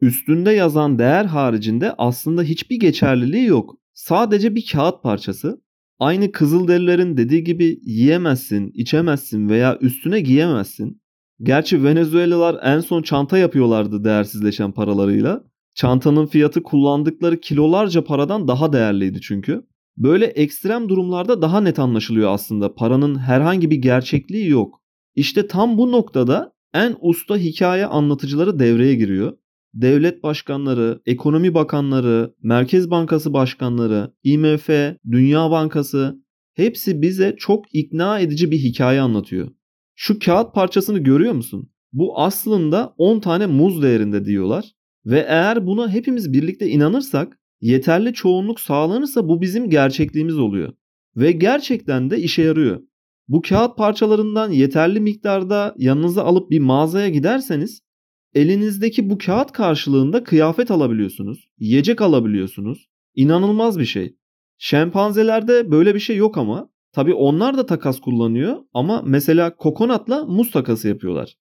Üstünde 0.00 0.50
yazan 0.50 0.98
değer 0.98 1.24
haricinde 1.24 1.94
aslında 1.98 2.42
hiçbir 2.42 2.80
geçerliliği 2.80 3.46
yok. 3.46 3.76
Sadece 3.92 4.54
bir 4.54 4.66
kağıt 4.72 5.02
parçası. 5.02 5.60
Aynı 5.98 6.32
Kızılderililerin 6.32 7.16
dediği 7.16 7.44
gibi 7.44 7.78
yiyemezsin, 7.82 8.70
içemezsin 8.74 9.48
veya 9.48 9.78
üstüne 9.80 10.20
giyemezsin. 10.20 11.02
Gerçi 11.42 11.84
Venezuelalılar 11.84 12.60
en 12.62 12.80
son 12.80 13.02
çanta 13.02 13.38
yapıyorlardı 13.38 14.04
değersizleşen 14.04 14.72
paralarıyla. 14.72 15.44
Çantanın 15.74 16.26
fiyatı 16.26 16.62
kullandıkları 16.62 17.40
kilolarca 17.40 18.04
paradan 18.04 18.48
daha 18.48 18.72
değerliydi 18.72 19.20
çünkü. 19.20 19.64
Böyle 19.96 20.26
ekstrem 20.26 20.88
durumlarda 20.88 21.42
daha 21.42 21.60
net 21.60 21.78
anlaşılıyor 21.78 22.30
aslında 22.30 22.74
paranın 22.74 23.18
herhangi 23.18 23.70
bir 23.70 23.76
gerçekliği 23.76 24.48
yok. 24.48 24.82
İşte 25.14 25.46
tam 25.46 25.78
bu 25.78 25.92
noktada 25.92 26.52
en 26.74 26.96
usta 27.00 27.36
hikaye 27.36 27.86
anlatıcıları 27.86 28.58
devreye 28.58 28.94
giriyor. 28.94 29.32
Devlet 29.74 30.22
başkanları, 30.22 31.00
ekonomi 31.06 31.54
bakanları, 31.54 32.34
Merkez 32.42 32.90
Bankası 32.90 33.32
başkanları, 33.32 34.14
IMF, 34.22 34.68
Dünya 35.10 35.50
Bankası 35.50 36.24
hepsi 36.54 37.02
bize 37.02 37.34
çok 37.38 37.74
ikna 37.74 38.18
edici 38.18 38.50
bir 38.50 38.58
hikaye 38.58 39.00
anlatıyor. 39.00 39.48
Şu 39.94 40.18
kağıt 40.18 40.54
parçasını 40.54 40.98
görüyor 40.98 41.32
musun? 41.32 41.70
Bu 41.92 42.20
aslında 42.20 42.94
10 42.98 43.20
tane 43.20 43.46
muz 43.46 43.82
değerinde 43.82 44.24
diyorlar. 44.24 44.72
Ve 45.06 45.26
eğer 45.28 45.66
buna 45.66 45.90
hepimiz 45.90 46.32
birlikte 46.32 46.68
inanırsak 46.68 47.38
yeterli 47.64 48.12
çoğunluk 48.12 48.60
sağlanırsa 48.60 49.28
bu 49.28 49.40
bizim 49.40 49.70
gerçekliğimiz 49.70 50.38
oluyor. 50.38 50.72
Ve 51.16 51.32
gerçekten 51.32 52.10
de 52.10 52.18
işe 52.18 52.42
yarıyor. 52.42 52.80
Bu 53.28 53.42
kağıt 53.42 53.76
parçalarından 53.76 54.50
yeterli 54.50 55.00
miktarda 55.00 55.74
yanınıza 55.78 56.24
alıp 56.24 56.50
bir 56.50 56.58
mağazaya 56.58 57.08
giderseniz 57.08 57.80
elinizdeki 58.34 59.10
bu 59.10 59.18
kağıt 59.18 59.52
karşılığında 59.52 60.24
kıyafet 60.24 60.70
alabiliyorsunuz, 60.70 61.48
yiyecek 61.58 62.00
alabiliyorsunuz. 62.00 62.88
İnanılmaz 63.14 63.78
bir 63.78 63.84
şey. 63.84 64.16
Şempanzelerde 64.58 65.70
böyle 65.70 65.94
bir 65.94 66.00
şey 66.00 66.16
yok 66.16 66.38
ama 66.38 66.70
tabi 66.92 67.14
onlar 67.14 67.56
da 67.56 67.66
takas 67.66 68.00
kullanıyor 68.00 68.56
ama 68.74 69.02
mesela 69.06 69.56
kokonatla 69.56 70.24
muz 70.24 70.50
takası 70.50 70.88
yapıyorlar. 70.88 71.34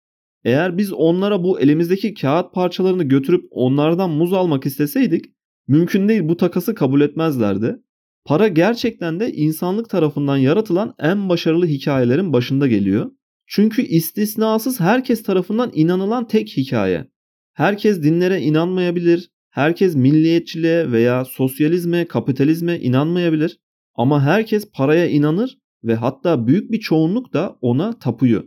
Eğer 0.44 0.78
biz 0.78 0.94
onlara 0.94 1.44
bu 1.44 1.60
elimizdeki 1.60 2.14
kağıt 2.14 2.54
parçalarını 2.54 3.04
götürüp 3.04 3.46
onlardan 3.52 4.10
muz 4.10 4.34
almak 4.34 4.66
isteseydik 4.66 5.26
Mümkün 5.68 6.08
değil 6.08 6.28
bu 6.28 6.38
takası 6.38 6.76
kabul 6.76 7.02
etmezlerdi. 7.02 7.80
Para 8.26 8.48
gerçekten 8.48 9.20
de 9.20 9.32
insanlık 9.34 9.90
tarafından 9.90 10.38
yaratılan 10.38 10.96
en 11.00 11.30
başarılı 11.30 11.66
hikayelerin 11.66 12.34
başında 12.34 12.68
geliyor. 12.68 13.12
Çünkü 13.48 13.82
istisnasız 13.82 14.80
herkes 14.80 15.24
tarafından 15.24 15.72
inanılan 15.74 16.28
tek 16.28 16.58
hikaye. 16.58 17.08
Herkes 17.54 18.04
dinlere 18.04 18.42
inanmayabilir, 18.42 19.30
herkes 19.50 19.96
milliyetçiliğe 19.96 20.92
veya 20.92 21.26
sosyalizme, 21.26 22.06
kapitalizme 22.06 22.80
inanmayabilir 22.80 23.60
ama 23.96 24.24
herkes 24.24 24.72
paraya 24.72 25.10
inanır 25.10 25.58
ve 25.84 25.96
hatta 25.96 26.48
büyük 26.48 26.72
bir 26.72 26.80
çoğunluk 26.80 27.34
da 27.34 27.58
ona 27.62 28.00
tapıyor. 28.00 28.44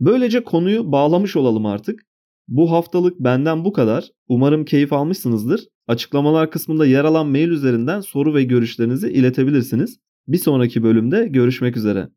Böylece 0.00 0.44
konuyu 0.44 0.92
bağlamış 0.92 1.36
olalım 1.36 1.66
artık. 1.66 2.00
Bu 2.48 2.70
haftalık 2.70 3.20
benden 3.20 3.64
bu 3.64 3.72
kadar. 3.72 4.10
Umarım 4.28 4.64
keyif 4.64 4.92
almışsınızdır. 4.92 5.68
Açıklamalar 5.86 6.50
kısmında 6.50 6.86
yer 6.86 7.04
alan 7.04 7.26
mail 7.26 7.48
üzerinden 7.48 8.00
soru 8.00 8.34
ve 8.34 8.42
görüşlerinizi 8.44 9.10
iletebilirsiniz. 9.12 9.98
Bir 10.28 10.38
sonraki 10.38 10.82
bölümde 10.82 11.26
görüşmek 11.26 11.76
üzere. 11.76 12.08